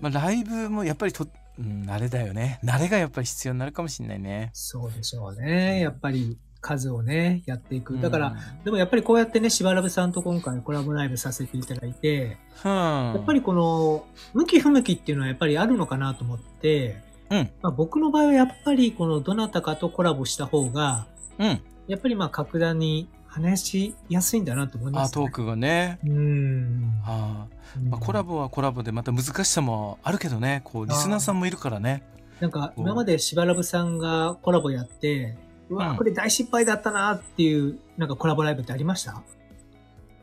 [0.00, 1.26] まあ、ライブもやっぱりと、
[1.58, 2.60] うん、慣れだよね。
[2.62, 4.50] 慣れがやっぱり必要になるかもしれないね。
[4.52, 5.80] そうでしょうね。
[5.80, 8.00] やっぱり数をね、やっていく。
[8.00, 21.06] だから、うん、でもやっぱりこうやってね、しばらぶさんと今回コラボライブさせていただいて、うん、やっぱりこの、向き不向きっていうのはやっぱりあるのかなと思って、うん、まあ、僕の場合はやっぱりこのどなたかとコラボした方が、
[21.38, 25.98] うん、やっぱりまあ格段に話しやすいんだなと思います、ね、あ、トークがね。
[26.04, 26.92] うん。
[27.02, 32.02] はあ、まあ、コラボはコラボでまた難しさもあるけどね、こう、リスナーさんもいるからね。
[32.40, 35.36] なんか、今までしばらぶさんがコラボやって、
[35.72, 39.22] うわ、これ大失敗だったなっていう、なんかコラボライブってありました？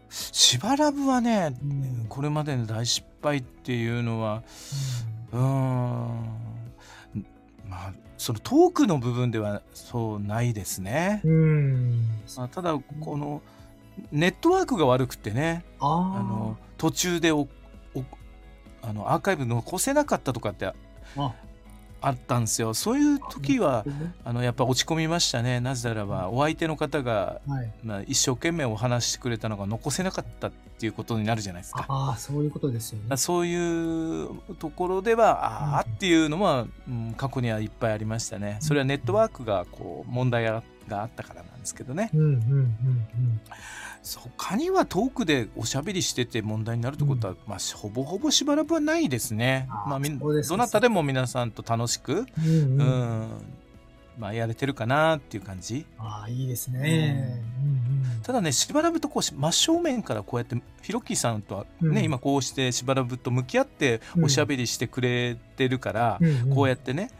[0.10, 4.44] しばらぶはね、うん、これまでの大失敗っていうのは、
[5.32, 5.40] うん。
[7.68, 11.22] まあそのトークの部分ではそうないですね。
[11.24, 12.08] うん。
[12.36, 13.42] まあ、ただこの
[14.12, 17.48] ネットワークが悪くてねあの途中でお
[17.94, 18.04] お
[18.82, 20.74] あのアーカイブ残せなかったとかってあ
[22.02, 22.74] ったんですよ。
[22.74, 23.86] そういう時は
[24.24, 25.60] あのやっぱ落ち込みましたね。
[25.60, 31.86] なぜならばお相手の方が、はい、まあ、一生懸命お話してくれたのが残せなかったっていうことになるじゃないですか。
[31.88, 33.18] ああそういうことですよね。
[33.18, 34.30] そういう
[34.60, 38.58] ところではああっていうのは、うん、過去にはいっぱいありましたね。
[38.62, 43.42] それはネットワークがこう問題があったからなんですけどね、うんうんうんうん
[44.04, 49.68] 他にはトークでおしゃべりしてて問題になるってことは、うん、まあ、ほぼほぼしばらくはないですね。
[49.70, 53.30] まあ、どなたでも皆さんと楽しく、うん、うん、
[54.18, 55.86] まあ、やれてるかなっていう感じ。
[55.98, 66.20] ああいいですね、うん、ただねしばらくとこう真正面からこうやってひろきさんとはね、今こうしてしばらくと向き合っておしゃべりしてくれてるから、
[66.54, 67.12] こうやってね、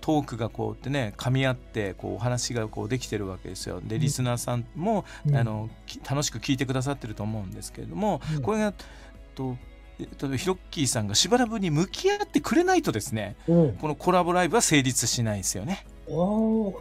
[0.00, 3.80] トークがこうってね噛み合ってこうお話がこうできてるわけですよ。
[3.82, 5.04] でリスナーさんも、
[5.34, 5.70] あの
[6.08, 8.74] 楽しく聞いてくださってると思うんですけれども、これが
[9.34, 9.56] と
[9.98, 15.86] 例えばヒロッキーさんがしばらくに向き合ってくれないとですね、このコラボライブは成立しないですよね。
[16.08, 16.14] ああ、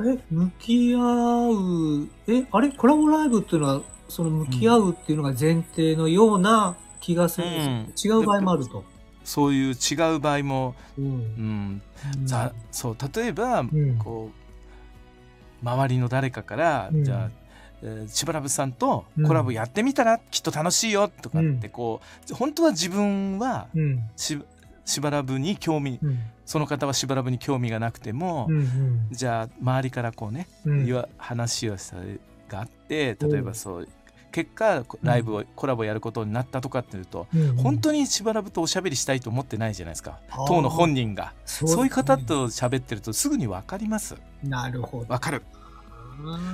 [0.10, 2.72] え、向き合う、え、あれ？
[2.72, 8.84] コラボライブっていうのは、その向き合うっていうのが前提のような気がするんです、うん、違う場合もあると。
[9.24, 11.82] そういう違う場合も、うん、うん、
[12.26, 14.32] ざそう例えば、うん、こ
[15.64, 17.42] う周りの誰かから、うん、じゃあ
[17.84, 23.70] えー、しばらぶさんとコラボやってみたら、きっと楽しいよとかってこう、本当は自分は
[24.16, 24.40] し,、
[24.86, 26.00] しばらぶに興味、
[26.46, 28.48] その方はしばらぶに興味がなくても、
[29.12, 30.48] じゃあ周りからこうね、
[31.18, 31.98] 話をさ
[32.50, 33.88] があって例えばそう
[34.32, 45.44] 結果ライブを、コラボやることになったとかっていうと、うん本当にしばらぶとおしゃべりしたいと思ってないじゃないですか当の本人がそう,、いう方と喋ってるとすぐに分かりますなるほど分かる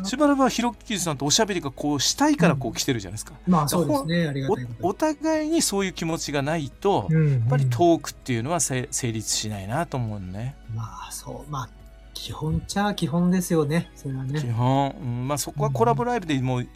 [0.03, 3.33] しばらくはひろきさんとおしゃべりがこうしたいからこう来てるじゃないですか。
[3.45, 4.27] うん、まあそうですね。
[4.27, 10.55] ありがたいお互いにそういう気持ちがないと、うんうん、やっぱりトークっていうのは成立しないなと思うね。
[10.73, 11.51] まあそう。
[11.51, 11.69] まあ
[12.13, 13.91] 基本ちゃ基本ですよね。
[13.95, 14.39] それはね。
[14.39, 14.95] 基本。
[15.01, 16.67] うん、まあそこはコラボライブでもう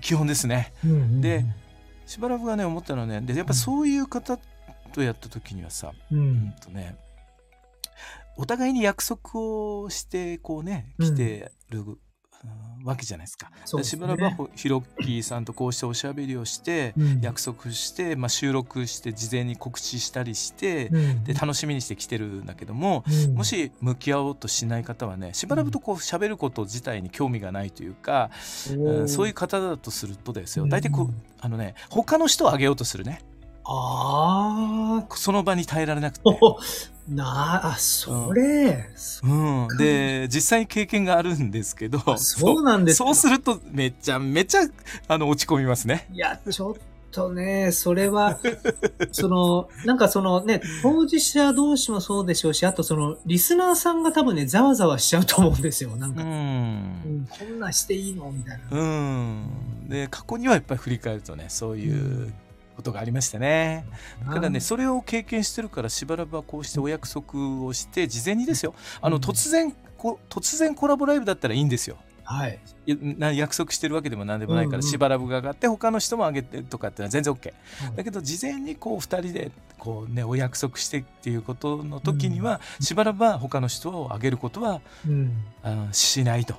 [0.00, 0.72] 基本ですね。
[0.84, 1.44] うんうんうん、で
[2.06, 4.38] しばらくがね思ったのはねでやっぱそういう方
[4.92, 6.96] とやった時にはさ、うん、うんとね
[8.36, 11.98] お互いに約束をしてこうね来てる
[12.86, 13.50] わけじゃないですか。
[13.64, 28.30] すね、しばらくはひろきさんとこうしておしゃべりをして、約束して、まあ、収録して事前に告知したりして、うん、で楽しみにして来てるんだけども、うん、もし向き合おうとしない方はねしばらくとこう喋ること自体に興味がないというか、
[28.78, 33.20] うん、そういう方だとするとですよ大体こうあのね他の人をあげようとするね。
[33.68, 35.16] ああ。
[35.16, 36.22] その場に耐えられなくて。
[37.08, 38.88] なあ、それ、
[39.22, 39.76] うん、うん。
[39.78, 44.62] で、実際に経験があるんですけど、そうなんですそうすると、めちゃめちゃ、
[45.06, 46.08] あの、落ち込みますね。
[46.12, 46.74] いや、ちょっ
[47.12, 48.40] とね、それは、
[49.12, 55.96] その、なんかそのね、当事者同士もそうでしょうし、あとその、リスナーさんが多分ね、ざわざわしちゃうと思うんですよ。
[55.96, 58.32] なんか、うん、うん、こんなしていいの？
[58.32, 58.78] みたいな。
[58.78, 59.88] うん。
[59.88, 62.34] で、過去にはやっぱり振り返るとね、そういう、うん
[62.76, 63.86] ことがありましたね。
[64.26, 71.96] だからね、それを経験してるから、しばらくはこうしてお約束をして、事前にですよ、あの、突然、こ突然コラボライブだったらいいんですよ。
[72.28, 72.58] はい、
[73.36, 77.52] 約束してるわけでも何でもないから、しばらくが上がって他の人も上げてとかってのは全然 OK、
[77.94, 86.56] だけど事前にこう2人でこう、ね、お約束してっていうことの時には、しばらくは他の人を上げることは、うん、あしないと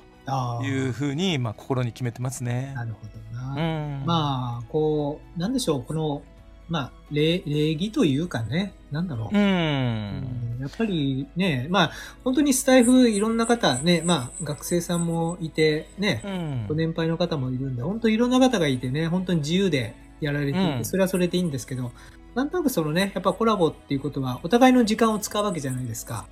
[0.62, 2.72] いうふうに、まあ、心に決めてますね。
[2.74, 4.00] なるほどな。
[4.00, 6.22] うん、まあ、こう、なんでしょう、この、
[6.68, 9.36] まあ、礼、礼儀というかね、なんだろう。
[9.36, 11.90] うん、やっぱりね、まあ、
[12.24, 21.90] 本当にスタイフいろんな方ね、まあ、学生さんもいて、ね、うん、ご年配の方もいるんで、本当いろんな方がいてね、本当に自由でやられていて、うん、それはそれでいいんですけど、
[22.34, 26.26] なんとなくそのね、やっぱコラボっていうことは、お互いの時間を使うわけじゃないですか。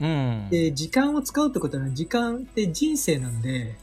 [0.00, 3.76] うん、で、時間を使うってことは、時間って人生なんで、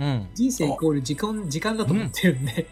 [0.00, 2.66] うん、人生イコール時間、時間だと思ってるんで、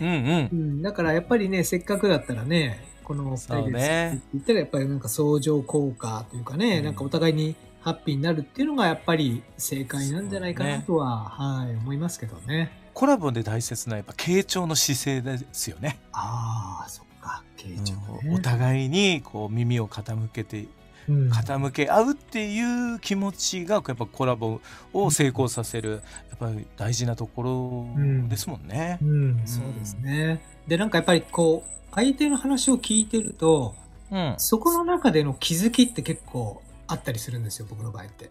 [0.00, 0.08] うん。
[0.08, 12.70] うん、うん、だからやっぱりね、せっかくだったらね、この二人でって言ったらやっぱりなんか相乗効果というかね、うん、なんかお互いにハッピーになるっていうのがやっぱり正解なんじゃないかなとは、ね、はい、思いますけどね。
[12.94, 15.98] コラボで大切なやっぱ傾聴の姿勢ですよね。
[16.12, 20.66] ああ、そっか、傾聴、ね、お互いにこう耳を傾けて
[21.08, 24.60] 傾け合うっていう気持ちがやっぱコラボ
[24.92, 28.98] を成功させるやっぱり大事なところですもんね。
[29.02, 30.40] うん、うん、そうですね。
[30.66, 33.74] でなんかやっぱりこう相手の話を聞いてると
[34.10, 34.34] うん。
[34.38, 38.30] そこの中での気づきって結構あったりするんですよ、僕の場合って。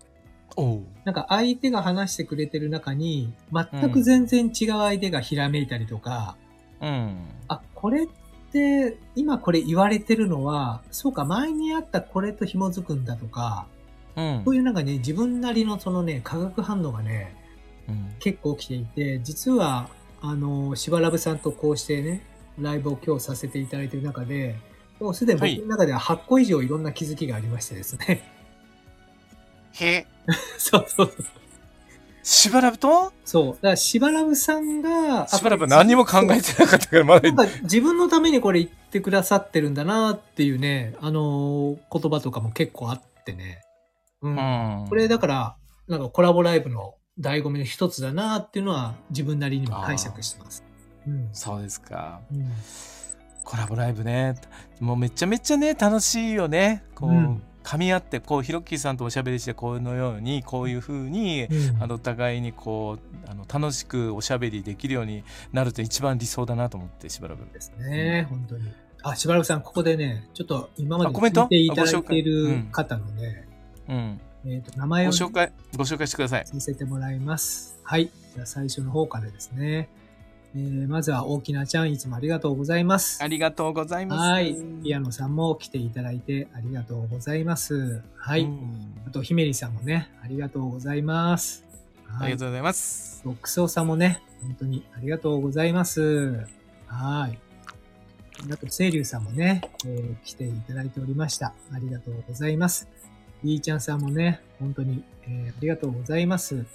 [0.58, 6.36] おなんか相手が話してくれてる中に、全く全然違う相手がひらめいたりとか、
[6.82, 7.18] うん。
[7.48, 8.19] あ、これって、
[9.16, 13.68] 今これ言われてるのは、そうか、前にあったこれと紐づくんだとか、
[14.16, 17.36] うん、そういうなんかね、自分なりのそのね、化学反応がね、
[17.88, 19.90] うん、結構起きていて、実は、
[20.22, 22.22] あの、しばらぶさんとこうしてね、
[22.60, 24.56] ライブを今日させていただいている中で、
[25.00, 28.22] もうすでに僕の中では8個以上いろんな気づきがありましてですね。
[29.74, 30.06] へ
[30.58, 31.39] そうそうそう。
[32.24, 33.14] しばらぶと？
[33.26, 33.46] そう。
[33.48, 37.32] だからしばらぶさんが、しばらぶ何も考えてなかったからまだ。
[37.32, 43.62] なんか自分のためにこれ言ってくださってるんだなっていうね、あのー、言葉とかも結構あってね。
[44.22, 44.32] うん。
[44.32, 45.56] うん、これだから、
[45.88, 50.64] なんかコラボライブの醍醐味の一つだなっていうのは自分なりにも解釈してます。
[51.08, 52.22] うん、そうですか。
[52.32, 52.52] うん
[53.42, 54.36] コラボライブね
[54.80, 67.42] もうめちゃめちゃね楽しいよねこう、うん、噛み合ってこうヒロッキーさんとおしゃべりしてこのようにこういうふうに、うん、あのお互いにこうあの楽しくおしゃべりできるようになると一番理想だなと思ってしばらく。
[67.54, 68.72] ですね、うん、本当に。
[69.04, 73.48] あしばらくさんここでねちょっと今まで聞いていただいている方のね、
[73.88, 76.48] うん、えっ、ー、と名前を、ご紹介ご紹介してください。
[76.48, 77.80] させてもらいます。
[77.84, 78.10] はい。
[78.34, 79.90] じゃあ最初の方からですね
[80.56, 83.24] えー、まずは大きなちゃん、いつもありがとうございます。
[83.24, 84.20] ありがとうございます。
[84.20, 84.56] はい。
[84.84, 88.02] ピアノさんも来ていただいてありがとうございます。
[88.16, 88.50] はい。
[89.08, 91.66] あと、ひめりさんもね、ありがとうございます。
[92.06, 93.22] はい、ありがとうございます。
[93.24, 96.46] ロックソーさんもね、本当にありがとうございます。
[96.88, 97.38] はい。
[98.52, 101.54] あと、せいりゅうさんもね、えー、来ていただいておりました。
[101.72, 102.88] ありがとうございます。
[103.44, 106.66] りーちゃんさんもね、本当に、えー、ありがとうございます。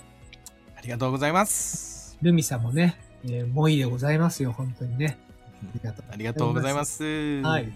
[0.76, 2.16] ありがとうございます。
[2.22, 2.96] ルミさんもね、
[3.26, 5.18] えー、もういいでございますよ、本当にね。
[6.10, 7.04] ありがとうございます。
[7.42, 7.72] はい。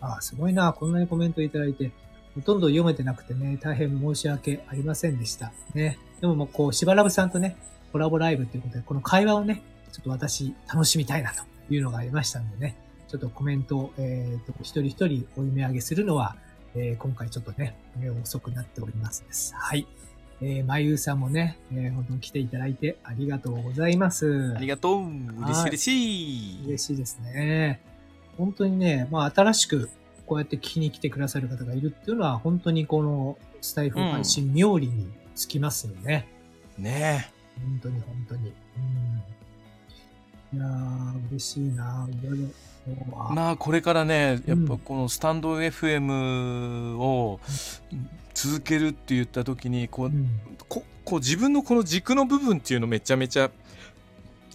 [0.00, 0.72] あ、すごいな。
[0.72, 1.92] こんなにコメントいただいて、
[2.34, 5.52] ほとんど読めてなくてね、大変申し訳ありませんでした。
[5.74, 5.98] ね。
[6.20, 7.56] でももう、こう、しばらぶさんとね、
[7.92, 9.62] コラボライブということで、この会話をね、
[9.92, 12.76] ちょっと私、楽しみたいなというのがありましたんでね、
[13.08, 16.36] ちょっとコメントを、えっ、ー、と、一人一人お読み上げするのは、
[16.74, 17.76] えー、今回ちょっとね、
[18.22, 19.54] 遅くなっておりますです。
[19.56, 19.86] はい。
[20.42, 24.54] えー、まゆうさんもね、えー、本当に来ていただいてありがとうございます。
[24.56, 25.02] ありがとう。
[25.04, 26.66] 嬉しい嬉しい。
[26.66, 27.80] 嬉しいですね。
[28.38, 29.90] 本当にね、まあ新しく
[30.26, 36.26] こうやって聞きに来てくださる方がいるっていうのは、本当にこのスタイフ配信冥利につきますよね。
[36.78, 37.60] うん、ねえ。
[37.60, 38.52] 本当に本当に。
[40.52, 42.08] うん、いやー、嬉しいな。
[42.10, 42.48] いろいろ
[43.34, 47.40] まあこれからねやっぱこのスタンド FM を
[48.34, 50.10] 続けるって言った時にこう,、
[50.68, 53.50] ここう自分のこの軸の部分っていうのめちゃめちゃ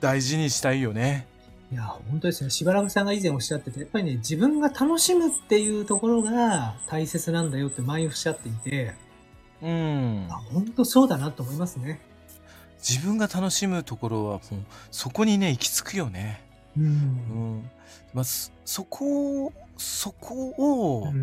[0.01, 1.27] 大事にしたいよね。
[1.71, 8.93] いや本当ですねしばらくさんが以前おっしゃっててやっぱりね自分が楽しむっていうところが大切なんだよって前おっしゃっていて、
[9.63, 11.99] うん、あ本当そうだなと思いますね。
[12.77, 14.41] 自分が楽しむところはもう
[14.91, 16.41] そこにね行き着くよね。
[16.77, 17.69] うん、うん
[18.13, 21.13] まあ、そこをそこを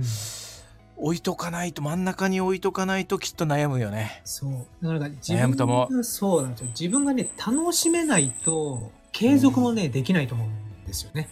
[1.03, 4.23] 置いとかないと、真ん中に置いとかないときっと悩むよね。
[4.25, 4.87] そう。
[4.87, 6.67] だから自分がそうなんですよ。
[6.69, 11.29] 自分がね、楽しめないと、継続もね、うん、できないと思うんですよね。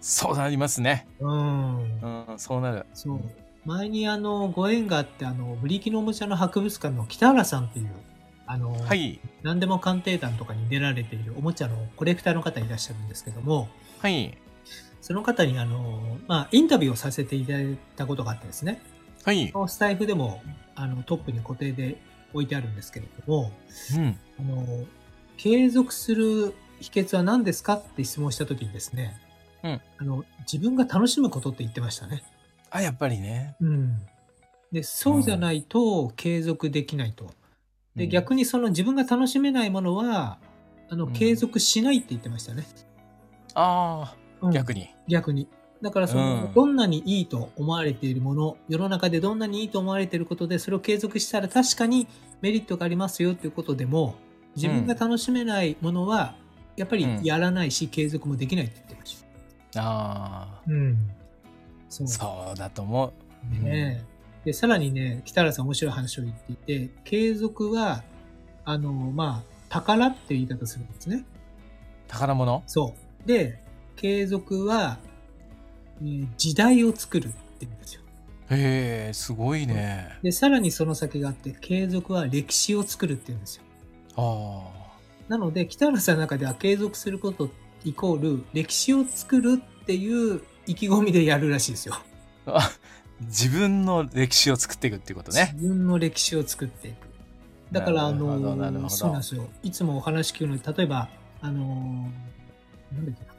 [0.00, 1.06] そうなりますね。
[1.20, 2.00] うん。
[2.28, 2.86] うん、そうなる。
[2.92, 3.20] そう。
[3.64, 7.90] 前にあの、ご縁があって、あの、ブリキのおもちゃの博物館の北原さんっていう、
[8.46, 9.20] あの、はい。
[9.42, 13.68] 何でも鑑定団とかに出られているおもちゃのコレクターの方いらっしゃるんですけども、
[14.00, 14.36] はい。
[15.00, 18.82] その方にあの、まあ、インタビューをさせていただいたことがあってですね。
[19.24, 19.52] はい。
[19.66, 20.42] スタイフでも、
[20.74, 21.98] あの、トップに固定で
[22.32, 23.52] 置いてあるんですけれども、
[23.96, 24.18] うん。
[24.38, 24.84] あの、
[25.36, 29.20] 継続する秘訣は何ですかって質問したときにですね、
[29.62, 29.80] うん。
[29.98, 32.22] あの、自分が楽しむことって言ってましたね。
[32.70, 33.56] あ、やっぱりね。
[33.60, 33.98] うん。
[34.72, 37.30] で、そうじゃないと継続できないと。
[37.96, 40.38] で、逆にその自分が楽しめないものは、
[40.90, 42.64] あの、継続しないって言ってましたね。
[43.54, 44.50] ああ。
[44.52, 44.88] 逆に。
[45.08, 45.48] 逆に。
[45.80, 52.08] だからその、うん、どんなにいいと思われているもの、世の中でどんなにいいと思われていることで、それを継続したら確かに
[52.40, 54.16] メリットがありますよっていうことでも、
[54.56, 56.34] 自分が楽しめないものは、
[56.76, 59.24] やっぱりやらないし、うん、継続もできないって言ってまし
[59.72, 59.82] た。
[59.82, 60.62] ああ。
[60.66, 60.98] うん。
[61.88, 62.08] そう。
[62.08, 63.12] そうだと思
[63.60, 63.64] う。
[63.64, 64.04] ね
[64.44, 68.02] で、さらにね、北原さん面白い話を言っていて、継続は、
[68.64, 71.24] あの、まあ、宝って言い方するんですね。
[72.06, 72.62] 宝物？
[72.66, 73.28] そう。
[73.28, 73.62] で、
[73.96, 74.98] 継続は、
[76.00, 78.02] えー、時代を作るって言うんですよ。
[78.50, 80.18] へえ、すごいね。
[80.22, 83.62] で、さらにその先があって、継続は歴史を作るって言うんですよ。
[84.16, 84.88] ああ。
[85.28, 87.50] なので、北原さんの中では継続すること
[87.84, 91.94] イコール歴史を作るっていう意気込みでやるらしいですよ。
[93.20, 95.50] 自分の歴史を作っていくっていうことね。
[95.54, 97.08] 自分の歴史を作っていく。
[97.72, 99.48] だから、あの、そうなんですよ。
[99.62, 101.08] いつもお話聞くのに、例えば、
[101.42, 102.10] あの、
[102.92, 103.34] なんだっけな。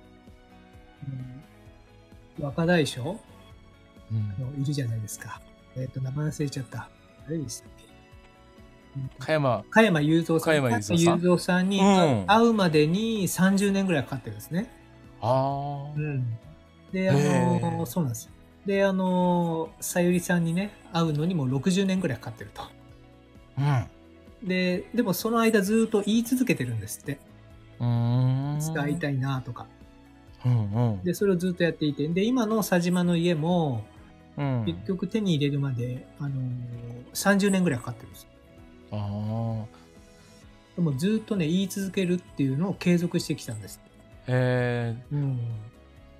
[1.07, 1.38] うん、
[2.39, 3.19] 若大将、
[4.11, 5.41] うん、いるじゃないですか。
[5.75, 6.89] えっ、ー、と、名前忘れちゃった。
[7.25, 7.89] 誰でしたっけ？
[9.19, 9.63] 加山。
[9.69, 10.39] 加山雄三さん。
[10.41, 11.79] 加山雄三さんに
[12.27, 14.71] 会うまでに30年ぐらいかかってるんですね。
[15.21, 15.93] ああ。
[15.95, 16.25] うん。
[16.91, 18.31] で、あの、そうなんですよ。
[18.65, 22.63] で、あの、さゆりさんにね、会うのにも60年ぐらいかかってると。
[23.57, 24.47] うん。
[24.47, 27.19] で、でもその間ずっと言い続けてるんですって。
[27.79, 28.57] うん。
[28.59, 29.67] 使いたいなとか。
[30.45, 31.03] うんうん。
[31.03, 32.07] で、それをずっとやっていて。
[32.07, 33.85] で、今の佐島の家も、
[34.37, 38.27] うん、結局手に入れるまで、あのー、30年ぐらいかかってるんです
[38.91, 39.79] ああ。
[40.75, 43.81] でもずっとね、言い続けるっていうのを継続してきたんです。
[44.27, 45.03] へえ。
[45.11, 45.39] うん。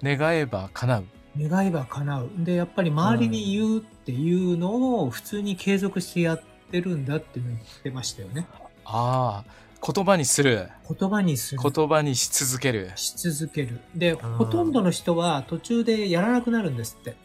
[0.04, 1.06] 願えば叶う。
[1.38, 2.30] 願えば叶う。
[2.40, 6.42] で、やっぱり周りに言うっていうのを普通に継続してやっ
[6.72, 8.48] てるんだっていうのを言ってましたよね。
[8.84, 9.69] ああ。
[9.82, 10.70] 言葉にする。
[11.00, 11.62] 言葉にする。
[11.62, 12.92] 言葉にし続ける。
[12.96, 13.80] し続ける。
[13.96, 17.16] で、ほとんどの人は途中でやらなくなるんですって。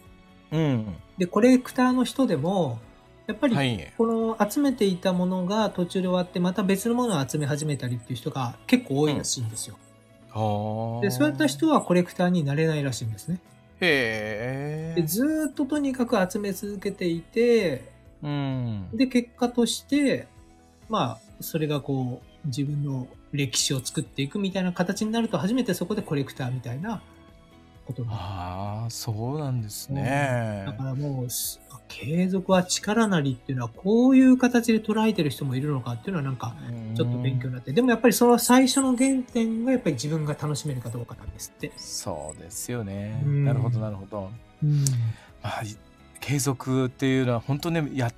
[0.52, 0.96] うん。
[1.18, 2.78] で、コレクターの人でも、
[3.26, 3.57] やっぱり、
[3.96, 9.76] この集めていたものが途中で終わって、また別のものを集め始めたりっていう人が結構多いらしいんですよ。
[10.36, 13.40] うん、で、そういった人はコレクターになれないらしいんですね。
[13.80, 15.02] へえ。
[15.02, 17.92] ずっととにかく集め続けていて、
[18.22, 20.28] うん、で、結果として、
[20.88, 27.03] まあ、それがこう、自分の歴史を作っていくみたいな形になると、初めてそこでコレクターみたいな
[27.86, 30.64] ことああ、そうなんですね。
[30.66, 31.28] だからもう、
[31.88, 36.55] 継続は力なりっていうのは、こういう形で捉えてる人もいるのかっていうのはなんか、
[36.97, 37.72] ちょっと勉強になって。
[37.72, 41.72] でもやっぱりその最初の原点がやっぱり自分が楽しめるかどうかなんですって。
[41.76, 43.22] そうですよね。
[43.24, 44.30] なるほど、なるほど。
[45.42, 45.62] まあ、
[46.20, 48.11] 継続っていうのは本当ね、や、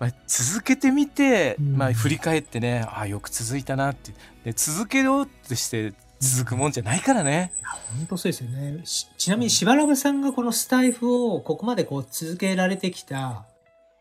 [0.00, 4.12] まあ、続けてみて、まあ、振り返ってね、ああ、よく続いたなって。
[4.44, 7.52] で、続けようってして続くもんじゃないからね。
[7.96, 8.82] 本当そうですよね。
[8.84, 13.46] ちなみに、しばらくさんがこのスタイフをここまでこう続けられてきた、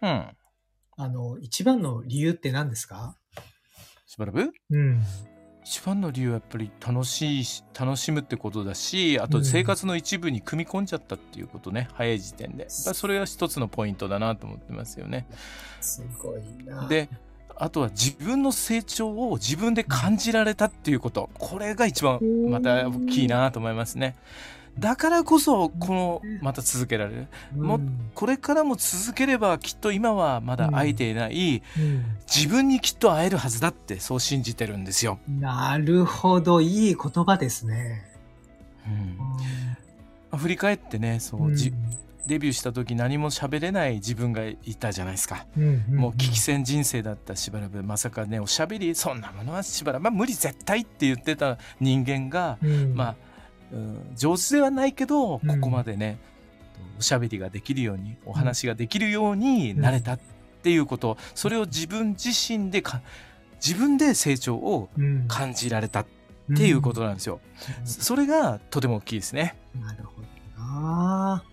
[0.02, 0.26] うん。
[0.96, 3.16] あの、一番の理由って何ですか？
[4.08, 5.04] しばらくうん。
[5.70, 7.46] 一番の理由はやっぱり楽しい
[7.80, 15.28] 楽しむってことだしあと生活の一部に組み込んじゃったっていうことね、うん、早い時点でそれは一つのポイントだなと思ってますよね。
[15.80, 16.88] すごいな。
[16.88, 17.08] で
[17.56, 21.30] あとは自分の成長を自分で感じられたっていうこと。
[21.36, 24.16] これが一番また大きいなと思いますね。
[24.80, 27.28] だからこそ、この、また続けられる。
[27.56, 27.80] も、
[28.16, 31.62] これからも続ければ、きっと今はまだ会えていない、
[32.28, 35.20] 自分にきっと会えるはずだって、そう信じてるんですよ。
[35.28, 38.06] なるほど、いい言葉ですね。
[40.32, 40.40] うん。
[40.40, 41.74] 振り返ってね、そう、じ
[42.30, 53.16] デビューした時何も喋れない自分がいたじゃないですか、うんうんうん、もう危機戦人生だったしばらくまさかねおしゃべりそんなものはしばらく、まあ、無理絶対って言ってた人間が、うん、まあ、
[53.72, 56.20] うん、上手ではないけどここまでね、
[56.94, 60.20] うん、おしゃべりができるようにお話ができるようになれたっ
[60.62, 63.02] ていうこと、それを自分自身でか
[63.66, 64.90] 自分で成長を
[65.28, 66.06] 感じられたっ
[66.56, 67.40] ていうことなんですよ。
[67.84, 69.56] それがとても大きいですね。
[69.80, 71.44] なるほどな。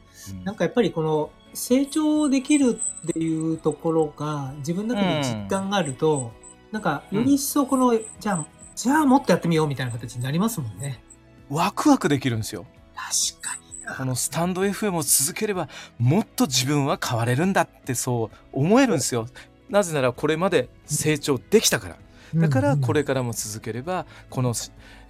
[0.45, 6.33] なんかやっぱりこの成長できるっていうところが自分の中で実感があると、
[6.69, 11.03] うん、なんかより一層この、うん、じゃあ、じゃあもっとやってみようみたいな形になりますもんね。
[11.51, 12.67] ワクワクできるんですよ。
[12.95, 13.97] 確かに。
[13.97, 15.69] このスタンド FM を続ければ
[15.99, 19.29] もっと自分は変われるんだってそう思えるんですよ。
[19.69, 21.97] なぜならこれまで成長できたから。
[22.35, 24.53] だからこれからも続ければこの、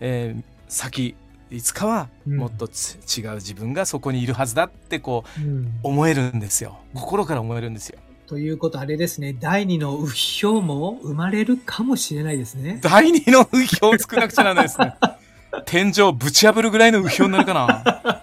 [0.00, 1.16] えー、先
[1.50, 7.98] いつかはもっと、うん、違う自分がそこにいるはずだってこう、うん、思えるんですよ心から思えるんですよ。
[8.26, 12.80] ということあれですね第二の右標も生まれるかもしれないですね。
[12.82, 14.96] 第二の右標を作らなくちゃならないですね。
[15.66, 18.22] 天井ぶち破るぐらいの右標になるかな。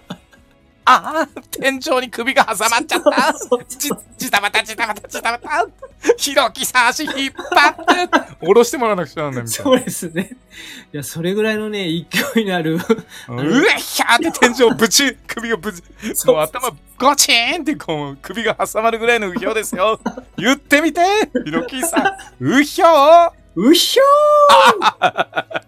[0.86, 3.34] ああ、天井に首が挟まっちゃった。
[3.68, 5.66] じ、じたばたじたばたじたばた。
[6.18, 9.64] ひろきさ足引っ張って、下ろしてもらわなくちゃなんないみたいな。
[9.64, 10.30] そうですね。
[10.92, 11.84] いや、それぐらいのね、
[12.34, 12.76] 勢いのある。
[12.76, 15.82] うえひゃーって天井ぶち、首がぶち、
[16.26, 19.98] もう頭ゴチーンってこう、首が挟まるぐらいの右標ですよ。
[20.36, 21.00] 言ってみて
[21.46, 25.62] ひろきさん、うひょーうひょー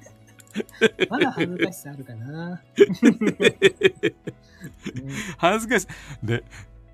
[1.10, 2.62] まだ恥ずかしさあるかな。
[5.38, 6.26] 恥ずかしい。
[6.26, 6.44] で、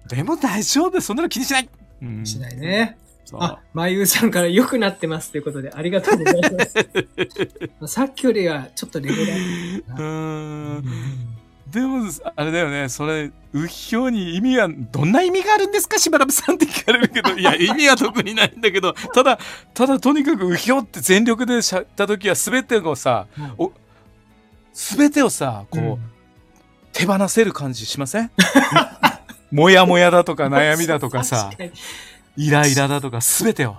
[0.09, 1.01] でも大丈夫。
[1.01, 1.69] そんなの気にしない。
[2.03, 2.99] うん、しないね。
[3.35, 6.61] あ、まゆうさんから良くなってますということで、ありがとうございま
[7.87, 7.89] す。
[7.95, 9.33] さっきよりはちょっとレベル
[9.89, 10.85] うん。
[11.73, 12.05] でも
[12.37, 12.89] あれだよね。
[12.89, 15.99] それうひょうに意味はどんな意味があるんですか？
[15.99, 17.31] しばらくさんって聞かれるけど。
[17.37, 18.93] いや意味は特にないんだけど。
[18.93, 19.39] ただ
[19.73, 23.73] ただとにかくうひょうって全力でしゃった時は全てをさ、うん、お
[24.75, 25.99] 全てをさこう、うん、
[26.93, 28.31] 手放せる感じしません？
[29.51, 31.51] もやもやだとか悩みだとかさ
[32.37, 33.77] イライラだとか全てを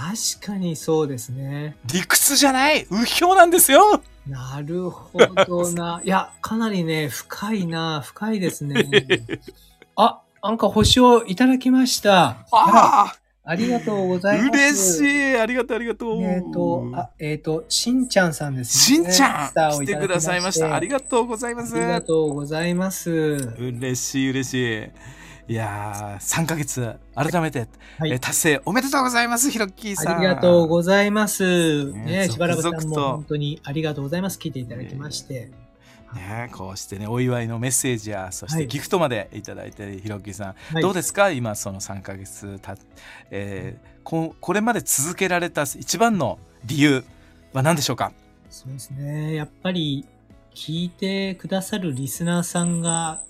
[0.00, 2.86] 確かにそうですね理屈じゃない？
[2.90, 6.00] うひょうなんですよなるほどな。
[6.04, 8.86] いや、かなりね、深いな、深いですね。
[9.96, 12.26] あ、なんか星をいただきました。
[12.26, 14.48] ああありがとうございます。
[14.50, 15.38] 嬉しい。
[15.38, 16.22] ありがとう、ありがとう。
[16.22, 18.96] えっ、ー、と、あ、えっ、ー、と、しんちゃんさんですね。
[18.96, 20.74] しんちゃん来てくださいました。
[20.74, 21.74] ありがとうございます。
[21.74, 23.10] ありがとうございます。
[23.10, 24.88] 嬉しい、嬉しい。
[25.50, 27.66] いやー、3ヶ月、改めて、
[27.98, 30.18] はい、え達成おめでとうございます、ひろっきーさん。
[30.18, 31.92] ありがとうございます。
[31.92, 34.38] ね、しばらくさんも本当にありがとうございます。
[34.38, 35.50] 聞いていただきまして。
[36.14, 41.32] ね、こうしてねお祝いのメッセージやそしてギフトまでいただいて、はい、ひろきさん、はい、どうですか？
[41.32, 42.76] 今その3か月た、
[43.32, 47.04] えー、ここれまで続けられた一番の理由
[47.52, 48.12] は何でしょうか？
[48.50, 50.04] そうですねやっぱり
[50.54, 53.20] 聞いてくださるリスナーさんが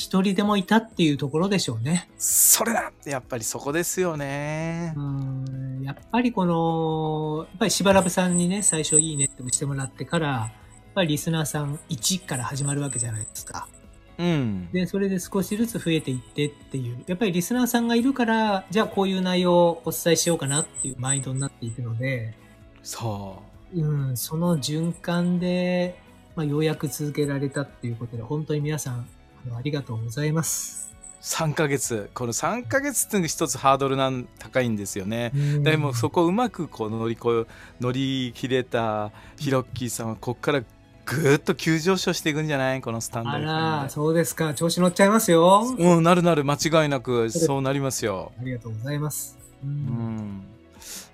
[0.00, 2.08] 一人でもいたっていうところでしょうね。
[2.16, 4.94] それだやっぱりそこですよね。
[4.96, 10.52] うんやっぱりこの、やっぱりしばらぶさんにね、最初いいねって押してもらってから、やっ
[10.94, 13.68] ぱりリスナーさん1から始まるわけじゃないですか。
[14.18, 14.70] うん。
[14.72, 22.34] で、それで少しずつ増えていってっていう、やっぱりリスナーさんがいるから、じゃあこういう内容をお伝えしようかなっていうマインドになっていくので、
[22.82, 23.42] そ
[23.74, 23.82] う。
[23.82, 26.00] うん、その循環で、
[26.36, 29.06] まあ、ようやく続けられたっていうことで、本当に皆さん
[29.56, 30.90] ありがとうございます。
[31.22, 32.10] 3ヶ月。
[32.14, 35.32] この3ヶ月っていうのが一つハードルなん高いんですよね、
[35.62, 40.62] でもそこをうまくこう乗り越え乗り切れたヒロッキーさんはここから
[41.04, 42.80] ぐっと急上昇していくんじゃない？
[42.80, 44.54] このスタンドあらそうですか。
[44.54, 45.74] 調子乗っちゃいますよ。
[45.78, 48.32] うんなるなる間違いなくそうなりますよ。
[48.40, 49.36] ありがとうございます。
[49.62, 50.42] うん、うん、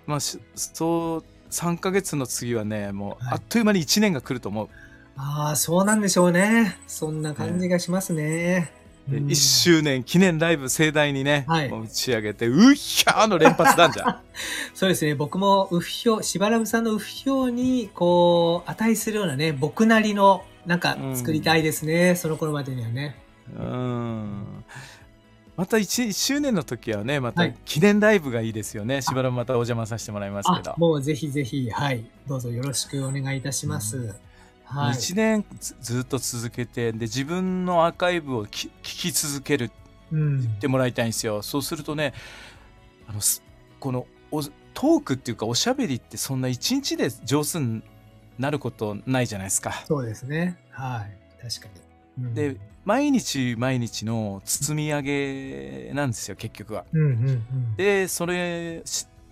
[0.06, 4.68] まあそう3ヶ月の次はねもうあっという間に1年が来ると思う、
[5.16, 6.78] ああ、そうなんでしょうね。
[6.86, 8.70] そんな感じがしますね。
[9.08, 14.20] ね1周年記念ライブ盛大にね、はい、打ち上げて、うっひゃーの連発なんじゃん。
[14.74, 15.14] そうですね。
[15.14, 22.10] 僕もうっひょう、しばらくさんのうっひょうに、こう、値するようなね、僕なりの、なんか作りたいですね。
[22.10, 23.16] うん、その頃までにはね。
[23.58, 24.64] うん。
[25.56, 28.94] また 1, 1周年の時はね、また記念ライブがいいですよね。
[28.96, 30.74] はい、しばらくまたお邪魔させてもらいますけど。
[30.76, 32.04] もうぜひぜひ、はい。
[32.28, 33.96] どうぞよろしくお願いいたします。
[33.96, 34.14] うん
[34.66, 35.44] はい、1年
[35.80, 39.70] ずっと続けてで自分のアーカイブを聞き続ける
[40.10, 42.14] 言ってもらいたいんですよ、うん、そうするとね
[43.06, 43.20] あの
[43.78, 44.06] この
[44.74, 47.82] トークっていうかおしゃべりってそんな一日で上手に
[48.38, 49.72] なることないじゃないですか。
[49.86, 50.58] そうですね。
[50.70, 51.42] はい。
[51.42, 51.68] 確か
[52.18, 52.24] に。
[52.24, 56.84] うん、で毎日毎日の包み上げなんですよ結局は。
[56.92, 58.82] うんうんうん、でそれ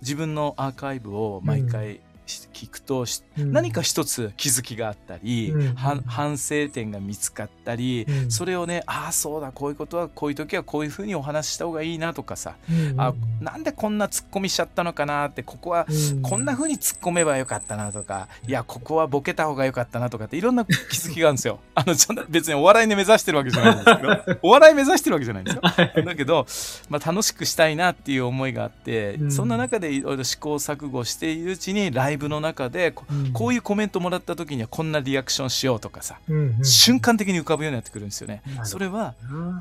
[0.01, 3.04] 自分のアーカイブを毎回聞くと、
[3.38, 15.86] うん、何か一つ気づきがあったり、うん、反省点が見つかったり、うん、それをねああそうだこういうことはこういう時はこういうふうにお話しした方がいいなとかさ、うん、あなんでこんなツッコミしちゃったのかなってここは
[16.22, 21.60] こんなふうに突っ込めばよかったなとか、いやここはボケた方がよかったなとかっていろんな気づきがあるんですよ。
[21.74, 21.94] あの
[22.28, 24.02] 別にお笑いに目指してるわけじゃないんですけ
[24.34, 25.62] ど お笑い目指してるわけじゃないんですよ。
[26.04, 26.46] だけど、
[26.88, 32.92] まあ、楽しくしたいなっていう思いがあって、そんな中でいろいろ試行錯誤しているうちにライブの中で
[33.32, 36.18] こ,、ういうコメントもらった時にはこんなリアクションしようとかさ、
[36.62, 38.42] 瞬間的に浮かぶようになってくるんですよね。
[38.64, 39.14] それは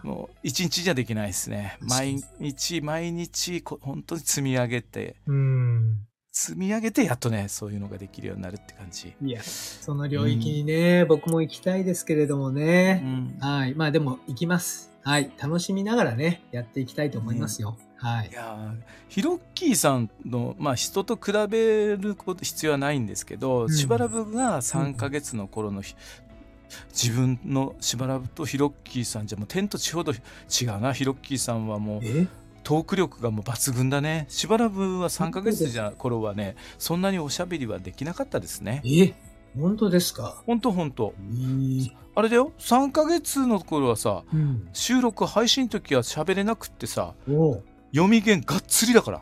[0.03, 1.77] もう一日じゃできないですね。
[1.81, 5.15] 毎日毎日本当に積み上げて、
[6.35, 9.13] 積み上げてやっとねそういうのができるようになるって感じ。
[9.21, 13.75] いやその領域にね、うん、僕も行きたいですけれどもね、うん、はい。
[13.75, 14.91] まあでも行きます。
[15.03, 15.31] はい。
[15.39, 18.29] 楽しみながらねやっていきたいと思いますよ、うん、はい。
[18.29, 18.75] いや
[19.07, 25.81] ヒロッキーさんのまあ人と比べること必要はないんですけど、しばらぶが3か月の頃の、
[26.91, 30.17] 自分のしばらぶとヒロッキーさんじゃもう天と地ほど違
[30.65, 30.91] うな。
[30.91, 32.01] ヒロッキーさんはもう
[32.63, 34.25] トーク力がもう抜群だね。
[34.27, 38.81] しばらくは3か月じゃ頃はねそんなにおしゃべりはできなかったですね。
[38.85, 39.13] え？
[39.57, 40.41] 本当ですか？
[40.45, 41.13] 本当本当。
[42.15, 42.51] あれだよ。
[42.59, 47.13] 3か月の頃はさ、うん、収録配信の時は喋れなくってさ
[47.93, 49.21] 読み弦がっつりだから。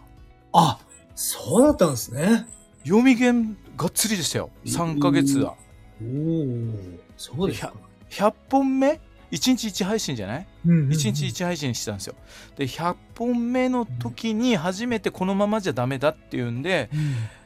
[0.54, 0.80] あ
[1.14, 2.48] そうだったんですね。
[2.84, 4.50] 読み弦がっつりでしたよ。
[4.66, 5.56] 3か月は。
[6.02, 6.74] おお
[7.18, 7.74] そうですか。
[8.10, 9.00] 100, 100本目
[9.32, 12.16] 1日1配信じゃない、うんうんうん、1日1配信してたんですよ。
[12.56, 17.00] で100本目の時に初めてこのままじゃダメだっていうんで、うん、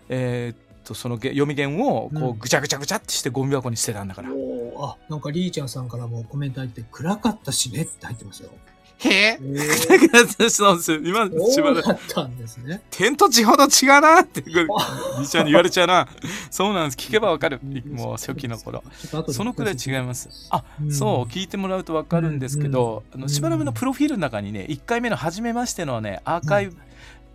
[0.10, 4.30] えー、とその読み弦をこうぐちゃぐちゃぐちゃってしてゴミ箱に捨てたんだから。
[4.78, 8.52] あ、なんかリーちゃんさんからもコメント入って暗かったしねって入ってますよ。
[9.00, 9.40] へえ。
[9.40, 11.00] だからそうですよ。
[11.04, 11.92] 今、しばらく。
[11.92, 12.82] ったんですね。
[12.92, 16.08] 天と地ほど違うなって、リーちゃんに言われちゃうな。
[16.50, 16.98] そうなんです。
[16.98, 17.60] 聞けばわかる。
[17.92, 18.84] もう初期の頃。
[19.32, 20.30] そのくらい違います。
[20.50, 26.78] あ、そう、聞いてもらうとわかるんですけど、あのしばらくのプロフィールの中にね、1回目の初めましてのね、アーカイブ、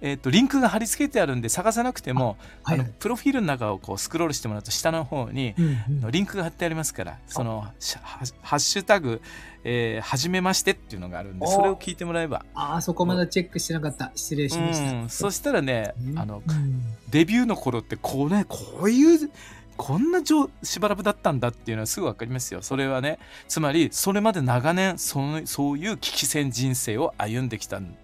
[0.02, 9.20] えーと、リンクが貼り付けてあるんで探さなくてもあ、はい、あのプロフィールの中をこうスクロールしてもらうと下の方に、うんうん、リンクが貼ってありますからそのハッシュタグ、
[9.64, 12.44] えー、はじめましてっていうのがあるんでそれを聞いてもらえば。
[12.54, 14.12] ああそこまだチェックしてなかった。
[14.14, 19.30] 失礼しました、うん、そしたらね、あの、うん、デビューの頃ってこうねこういう
[19.80, 20.20] こんな
[20.62, 22.60] しばらくだったんだっていうのはすぐ分かりますよ。
[22.60, 27.96] それはねつまりそれまで長年そのそういう危機戦人生を歩んできた、うん、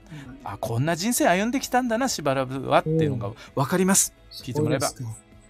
[0.43, 4.15] あこんな人生歩んできたんだなしばらくはっていうのが分かります。
[4.31, 4.89] 聞いてもらえば。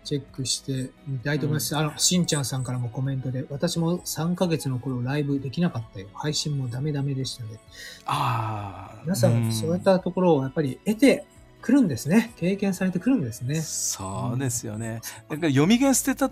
[0.03, 1.75] チェックしてみたいと思います。
[1.75, 6.07] うん、あの、しんちゃんさんからもコメントで、私も3ヶ月の頃ライブできなかったよ。
[6.15, 7.59] 配信もダメダメでしたね。
[8.07, 9.01] ああ。
[9.03, 11.27] 皆さん、そういったところをやっぱり得て、
[11.63, 12.33] 来るんですね。
[12.37, 13.61] 経験されてくるんですね。
[13.61, 15.01] そうですよね。
[15.29, 16.31] だから読み弦捨てた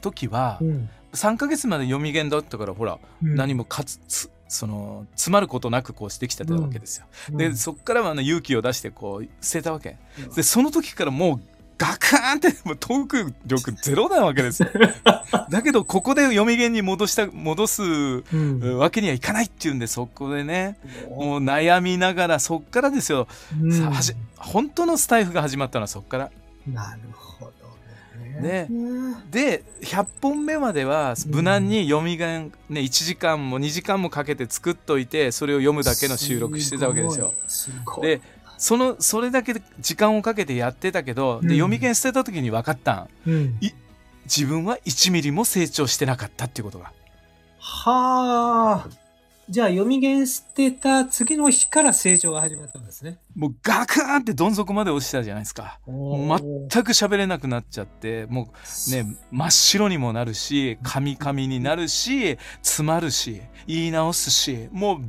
[0.00, 7.06] 時は、うん、3か月まで読み弦だったからほら、うん、何もかつその詰まることなくこうしてきてたわけですよ。
[7.30, 9.96] うん、でそこからはあの勇気を出してこう捨てたわけ。
[10.34, 11.40] でその時からもう
[11.78, 14.68] ガクーンってもうトーク力ゼロなわけですよ。
[15.50, 20.78] だけどここで読み弦に戻した 戻すわけにはいかないっていうんでそこでね
[21.10, 23.26] もう悩みながらそっからですよ、
[23.60, 23.92] うん、
[24.36, 26.30] 本当のスタイフが始まったのはそっから。
[26.66, 27.52] なるほど
[28.40, 28.68] ね。
[29.30, 37.34] で100本目までは無難に読み弦、ね、1時間も2時間もかけて作っといてそれを読むだけの収録してたわけですよ。
[38.00, 38.20] で
[38.62, 43.58] そのそれだけで時間をかけてやってたけど、で読み剣捨てた時に分かったん、うん、
[44.24, 46.92] 自分は1ミリも成長してなかったっていうことが。
[47.58, 49.01] はあ。
[49.48, 53.18] じゃあ読み弦捨てた次の日から成長が始まったんですね。
[53.34, 55.80] もうガクーンってどん底まで落ちたじゃないですか。
[55.86, 58.52] 全く喋れなくなっちゃって、も
[58.88, 65.00] うね、真っ白にもなるし、カミカミになるし、詰まるし、言い直すし、もう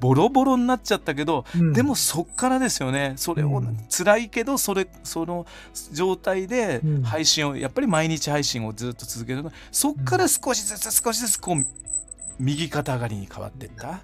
[0.00, 3.14] ボロボロになっちゃったけど、うん、でもそっからですよね。
[3.16, 5.46] それを、うん、辛いけど、それ、その
[5.92, 11.66] 状態で配信を、やっぱり毎日配信をずっと続けるそっから少しずつ少しずつこう、
[12.38, 14.00] 右肩上がりに変わっていった？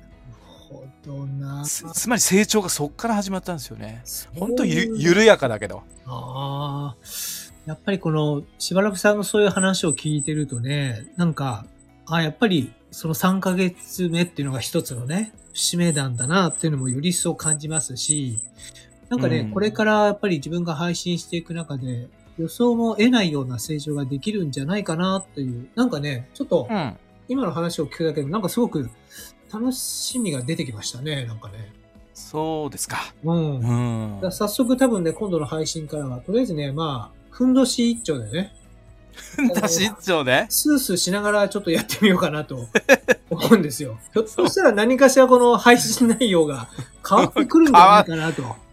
[0.69, 4.03] ほどなつつまり成長がそっから始まったんですよね。
[4.37, 5.83] 本当ゆ緩やかだけど。
[6.07, 6.97] ああ。
[7.67, 11.65] やっぱりこの、しばらくさんのそういう話を聞いてるとね、なんか、
[12.07, 18.39] あやっぱりその3ヶ月目っていうのが一つのね、節目なんだなっていうのもより一層感じますし、
[19.09, 26.69] なんかね、うん、これからやっぱり自分が配信していく中で、予想も得ないような成長ができるんじゃないかなっていう、なんかね、ちょっと、
[27.29, 28.89] 今の話を聞くだけで、なんかすごく
[29.53, 31.73] 楽しみが出てきましたね、なんかね。
[32.13, 33.13] そうですか。
[33.25, 34.21] うん。
[34.21, 38.55] うん、早速多分ね、今度の配信からは、とりあえずね、まあ、ふんどし一丁でね。
[39.15, 40.47] ふんどし一丁で？
[40.49, 42.69] スースーしながらちょっとやってみようかなと
[43.31, 43.99] 思うんですよ。
[44.13, 46.69] ひょっとしたら何かしらこの配信内容が
[47.09, 48.65] 変わってくるんじゃないかなと。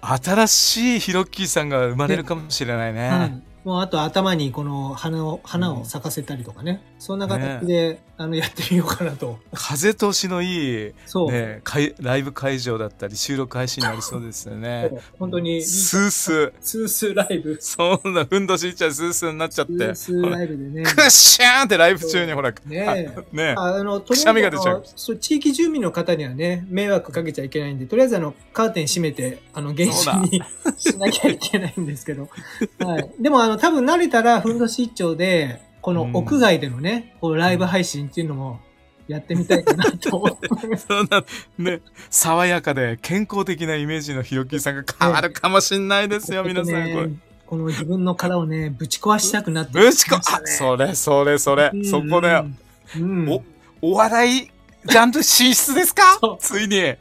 [0.00, 3.42] 新しいヒロッキーさんが生まれるかもしれないね。
[3.68, 6.80] もうあと頭にこの花を、花を咲かせたりとかね。
[6.98, 9.38] そんな形で、ね、あの、やってみようかなと。
[9.52, 11.30] 風通しのいい、そう。
[11.30, 11.60] ね、
[12.00, 14.90] ライブ会場だったり、収録配信になりそうですよね。
[15.18, 15.62] 本当に。
[15.62, 16.52] スースー。
[16.62, 17.58] スースーライブ。
[17.60, 19.72] そんな、ふんどしいっちゃスースーになっちゃって。
[19.74, 20.82] スースーライブでね。
[20.84, 24.56] クッシャーンってライブ中にほら、ねねあの、とりあえず
[24.96, 30.42] そう、地域住民の方にはね、迷惑かけちゃいけないんで、とりあえずあの、カーテン閉めて、あの、原始に
[30.78, 32.30] しなきゃいけないんですけど。
[32.80, 33.10] はい。
[33.20, 38.60] でもあの、多分慣れたら、ふんどし一丁で、この屋外でのね、こうライブ配信っていうのも
[39.06, 41.24] やってみたいかなと思って そんな、
[41.56, 41.80] ね、
[42.10, 47.10] 爽やかで健康的なイメージのひろきさんが変わるかもしんないですよ、皆さん、これ。
[47.46, 52.46] この自分の殻をね、ぶち壊したくなって、ね、ぶち壊、あ、それ、それ、それ、そこだよ。
[52.96, 53.42] うん、お、
[53.80, 54.50] お笑い
[54.86, 56.02] ちゃんと進出ですか？
[56.38, 56.76] ついに。
[56.76, 56.98] ね。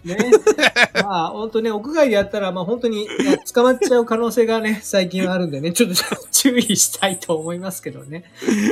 [0.95, 3.07] まあ、本当ね、屋外でやったら、まあ本当に
[3.53, 5.95] 捕まっちゃう可能性がね、最近はあるんでね、ちょっと
[6.31, 8.23] 注意したいと思いますけどね。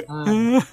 [0.08, 0.64] うんうん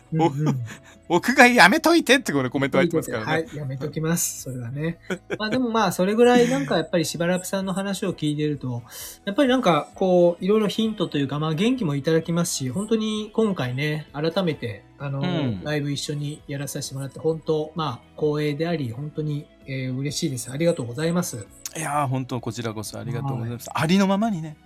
[1.13, 3.33] 屋外やめといてってこれコメント入ってますからね。
[3.33, 4.43] はい、やめときます。
[4.43, 4.99] それはね。
[5.39, 8.83] まあでもまあ、それぐらいなんかやっぱりしばらくさんの話を聞いてると、
[9.27, 20.51] やっぱりなんかこう、いろいろヒントというか、まあ元気もいただきますし、本当に今回ね、改めて、あの、うん、ライブ一緒にやらさせてもらって、本当、まあ、光栄であり、本当に、えー、嬉しいです。
[20.51, 21.47] ありがとうございます。
[21.77, 23.69] いや本当こちらこそありがとうございます。
[23.71, 24.57] はい、ありのままにね、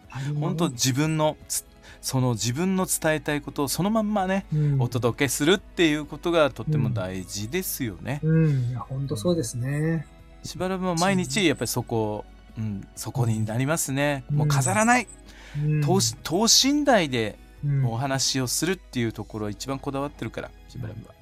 [0.40, 1.36] 本当自分の
[2.06, 8.20] その自分の伝えたいことをそのまんまね、うん、お届けするっていうことがとっても大事ですよね。
[8.22, 10.06] うん、うん、いや本当そうですね。
[10.44, 12.24] しばらくも毎日やっぱりそこ、
[12.56, 14.22] うん、そこになりますね。
[14.30, 15.08] もう飾らない、
[15.84, 17.40] 等等身大で
[17.84, 21.14] お話をするっていうところを一番こだわってるからしばらくは。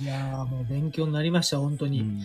[0.00, 2.22] いやもう勉強になりました本当に、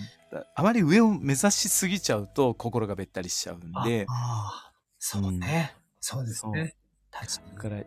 [0.56, 4.06] あまり上を目指しすぎちゃうと心がべったりしちゃうんで。
[4.08, 6.76] ああそうね、そうですね。
[7.14, 7.84] 確かに。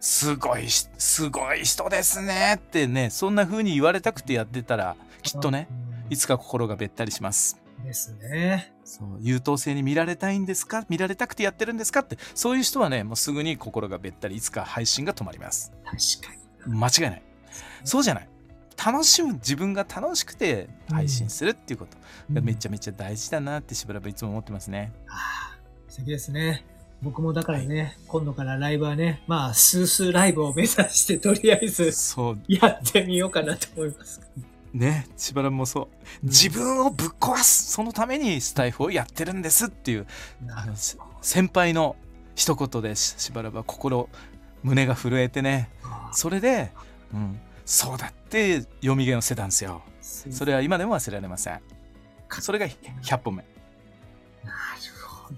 [0.00, 5.68] すごい、すごい人ですねってね、そんな風に言われたくてやってたら、きっとね、
[6.10, 7.56] いつか心がべったりします。
[7.84, 8.72] ですね。
[8.84, 10.84] そう、優等生に見られたいんですか？
[10.88, 15.72] 見られたくてやってるんですかって、そういう人はね、もうすぐに心がべったり、いつか配信が止まります。
[15.84, 16.34] 確か
[16.66, 16.78] に。
[16.78, 17.22] 間違いない。
[17.84, 18.28] そうじゃない。
[18.84, 21.96] 楽しむ自分が楽しくて配信するっていうこと
[22.32, 24.92] がめちゃめちゃ大事だなってしばらくいつも思ってますね。
[25.08, 25.56] あ
[25.88, 26.64] 素敵ですね。
[27.02, 32.38] 僕もだからね、はい、今度からライブはね、まあ、スースーライブを目指して、とりあえず、そう。
[32.46, 34.20] やってみようかなと思います。
[34.72, 35.88] ね、しばらくもそう、
[36.22, 40.06] 自分をぶっ壊すそのためにスタイフをやってるんですっていう、
[40.50, 40.74] あの
[41.20, 41.96] 先輩の
[42.34, 44.08] 一言でしばらくは心、
[44.62, 45.68] 胸が震えてね、
[46.12, 46.72] それで、
[47.12, 49.82] うん、そうだって読み毛を捨てたんですよ。
[50.00, 51.60] それは今でも忘れられません。
[52.30, 53.44] それが100本目。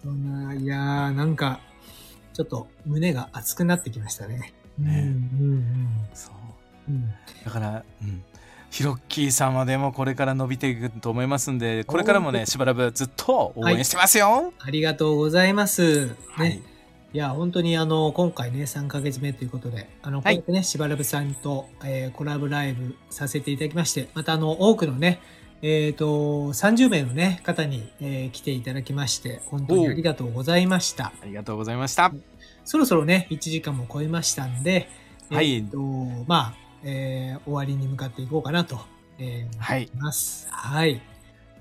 [0.02, 0.54] ほどな。
[0.54, 1.60] いやー、なんか、
[2.32, 4.52] ちょっと胸が熱くなってきましたね。
[4.78, 6.30] ね、うんうんうん、そ
[6.88, 7.08] う、うん、
[7.44, 8.24] だから、うん、
[8.70, 14.26] ヒロッキー様でもこれから伸びていくと思いますんで、これからもね、しばらくずっと応援してますよ。
[14.26, 16.06] はい、ありがとうございます。
[16.06, 16.60] ね、はい。
[17.12, 25.20] いや、本当にあの、今回ね、3ヶ月目ということで、あの、こうやってね、しばらぶさんと、えー、コラボライブさせていただきまして、またあの、多くのね、
[25.66, 26.04] えっ、ー、と、
[26.52, 31.06] 30名のね、方に、えー、来ていただきまして、本当にありがとうございました。
[31.06, 32.12] ありがとうございました。
[32.66, 34.90] そろそろね、1時間も超えましたんで、
[35.30, 35.54] はい。
[35.54, 35.78] えっ、と、
[36.26, 38.78] まあ、えー、終わりに向かっていこうかなと、
[39.18, 39.88] えー、はい。
[39.96, 40.46] ます。
[40.50, 41.00] はい。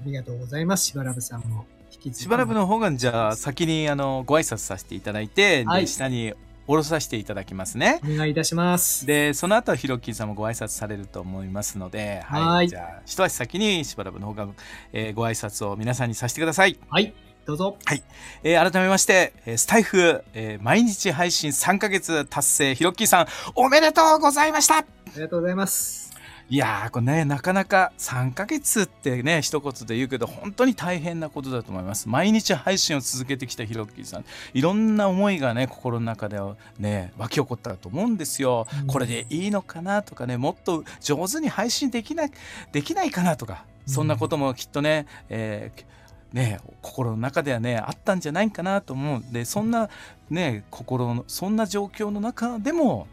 [0.01, 0.87] ありがとうございます。
[0.87, 1.65] しばらぶさんも。
[2.11, 6.33] しばらくの方が、じゃあ、先に、あの、ご挨拶させていただいて、はい、下に
[6.67, 7.99] 下ろさせていただきますね。
[8.03, 9.05] お願いいたします。
[9.05, 12.43] で、その後、ひろきさんもご挨拶されると思いますので、はい。
[12.43, 14.47] はいじゃあ、一足先にしばらくの方が、
[14.93, 16.77] えー、ご挨拶を皆さんにさせてください。
[16.89, 17.13] はい。
[17.45, 17.77] どうぞ。
[17.83, 18.03] はい。
[18.43, 24.85] えー、改めまして、スタイフ、えー、毎日配信3ヶ月達成、ひろきさん、おめでとうございましたあ
[25.15, 26.12] りがとうございます。
[26.53, 32.07] いやー、これね、なかなか3ヶ月ってね、一言で言うけど、本当に大変なことだと思います。
[32.07, 38.67] 毎日配信を続けてきたひろきさん、いろんな思いがね、心の中ではね、湧き起こったと思うんですよ。
[38.81, 42.31] うん、これでいいのかなとかね、もっと上手に配信できない、
[42.71, 45.85] できないかなとか、そんなこともきっとね、えー
[46.33, 49.89] ね、心の中ではねあったんじゃないかなと思うでそんな
[50.31, 53.12] ね心のそんな状況の中でも、う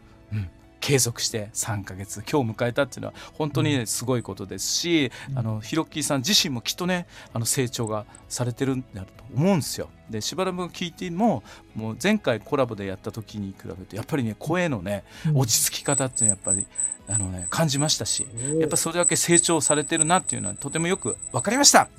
[0.81, 9.89] 継続して3ヶ月今日迎えたっていうのは本当に、ね、すごいことですし、うん、あのヒロッキーさん自身もきっとねあの成長がされてるんだと思うんですよ。
[10.11, 11.43] でしばらく聞いても
[11.75, 16.67] もう前回コラボでやった時に比べてやっぱりね声のね落ち着き方っていうのはやっぱり
[17.11, 18.25] あのね、感じましたし、
[18.59, 21.89] やっぱそれだけ成長されてるなっていうのはとてもよく分かりました。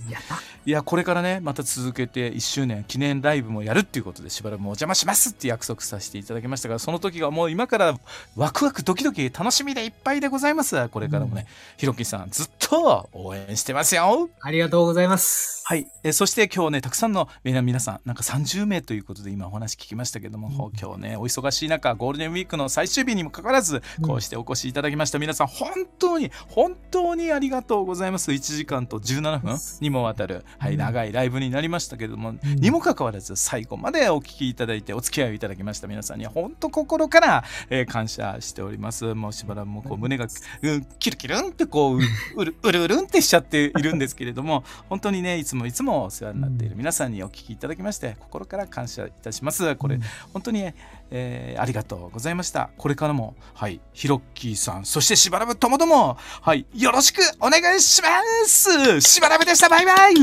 [0.64, 7.98] いや、これからね、また続けて1周年記念ライブもやるっていうことで、しばらくお邪魔しますって約束させていただきましたが、その時がもう今から
[8.36, 10.88] ワクワクドキドキ楽しみでいっぱいでございます。
[10.88, 14.30] これからもね、ひろきさんずっと応援してますよ。
[14.40, 15.62] ありがとうございます。
[15.64, 25.18] はい、えそして今日ねたくさんの皆さんなんか30名ということで今お話聞きましたけども、うん、今日ねお忙しい中ゴールデンウィークの最終日にもかかわらず、こうしてお越しいただきました。
[25.18, 25.68] 皆さん本
[25.98, 28.32] 当に本当にありがとうございます。
[28.32, 35.86] 1時間と17分にもわたる、はい、長いライブになりましたけれども、うん、にもかかわらず最後までお聞きいただいてお付き合いいただきました。
[35.86, 39.14] 皆さんには本当心から、えー、感謝しております。
[39.14, 40.26] もうしばらくもこう胸が、
[40.62, 41.98] うん、キルキルンってこう
[42.36, 49.76] うるうるうるんってしちゃっているんですけれども本当にねいつもいつもお世話になっている皆さんにお聞きいただきまして心から感謝いたします。
[49.76, 49.98] これ、
[50.32, 50.72] 本当に、
[51.10, 52.70] えー、ありがとうございました。
[52.78, 58.08] これからもはいヒロッキーさんそしてしばらぶともどもはいよろしくお願いしま
[58.46, 59.00] す。
[59.00, 59.68] しばらぶでした。
[59.68, 60.14] バイバイ。
[60.14, 60.16] う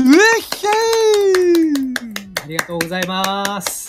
[2.42, 3.86] ありがとうございます。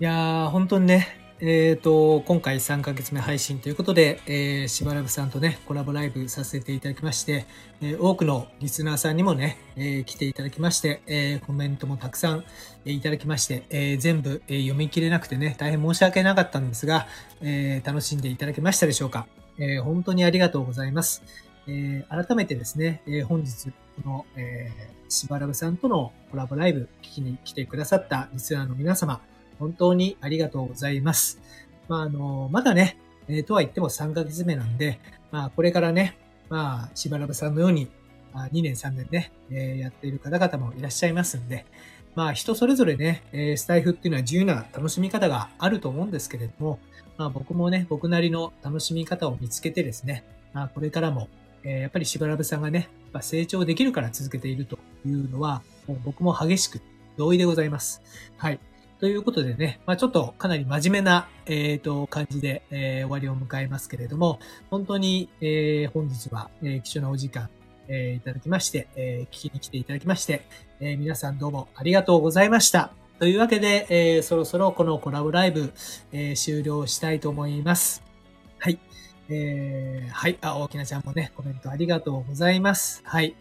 [0.00, 7.44] いやー本当にねえっ、ー、と、今回3ヶ月目配信ということで、えー、しばらくさんとね、コラボライブさせていただきまして、
[7.82, 12.44] えー、多くのリスナーさんにもね、えー、来ていただきまして、えー、コメントもたくさん、
[12.86, 17.06] えー、いただきまして、えー、全部、えー、読み切れなくてね、大変申し訳なかったんですが、
[17.42, 19.26] えー、楽しんでいただけましたでしょうか。
[19.58, 21.22] えー、本当にありがとうございます。
[21.66, 23.70] えー、改めてですね、えー、本日、
[24.02, 29.20] この、えー、しばらぶさんとのコラボライブ聞きに来てくださったリスナーの皆様、
[29.58, 31.40] 本当にありがとうございます。
[31.88, 32.98] まあ、あの、まだね、
[33.28, 35.00] えー、とは言っても3ヶ月目なんで、
[35.30, 36.16] まあ、これからね、
[36.48, 37.88] まあ、しばらぶさんのように、
[38.32, 41.66] まあ、2年3年ね、えー、やっている方々もいらっしゃいますんで、
[42.14, 46.78] まあ、人それぞれね、えー、スタイフっていうのは自由な楽しみ方があると思うんですけれども、
[47.16, 51.28] まあ、僕もね、僕なりの楽しみ方を見つけてですね、まあ、これからも、
[51.64, 56.80] えー、やっぱりしばらぶさんがね、まあ、成長できるから続けているというのは、もう僕も激しく
[57.16, 58.02] 同意でございます。
[58.36, 58.60] はい。
[59.00, 64.38] ということでね、まあ、ちょっとかなり真面目な、え、ー、と、感じで、えー、終わりを迎えますけれども、
[64.70, 67.50] 本当に、えー、本日は、えー、貴重なお時間、
[67.88, 70.46] えー、いただきまして、えー、聞きに来ていただきまして、
[70.80, 72.92] えー、皆さんどうもありがとうございました。
[73.18, 75.72] というわけで、えー、そろそろこのコラボライブ、
[76.12, 78.02] えー、終了したいと思います。
[78.58, 78.78] はい。
[79.28, 80.38] えー、はい。
[80.40, 83.02] あ、大きなちゃんもね、コメントありがとうございます。
[83.04, 83.34] はい。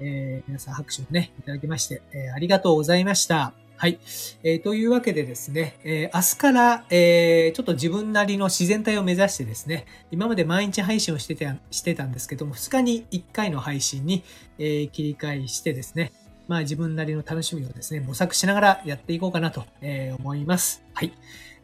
[0.00, 3.54] えー、皆さん拍手をね、いただきまして、えー、ありがとうございました。
[3.78, 3.98] はい。
[4.42, 14.24] えー、というわけでですね、えー、明日から、えー、ちょっと自分なりの自然体を目指してですね、今まで毎日配信をしてたしてたんですけども、2日に1回の配信に、
[14.58, 16.12] えー、切り替えしてですね、
[16.48, 20.82] まあ自分なりの楽しみをですね、模索しながらやっていこうかなと、えー、思います。
[20.94, 21.12] はい。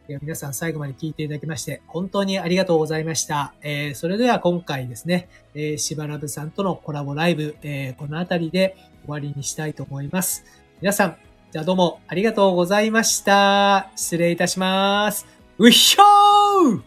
[0.06, 3.54] では皆さん最後まで聞いていただきまして、本当にありがとうございました。
[3.62, 10.44] えー、それでは今回ですね、えー、しばらぶさんとのコラボライブ、えー、この辺りで終わりにしたいと思います。
[10.82, 11.16] 皆さん、
[11.52, 13.90] じゃあどうもありがとうございました。
[13.94, 15.26] 失礼いたします。
[15.58, 16.82] うひょー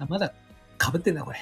[0.00, 0.34] あまだ
[0.76, 1.38] 被ってんな、これ。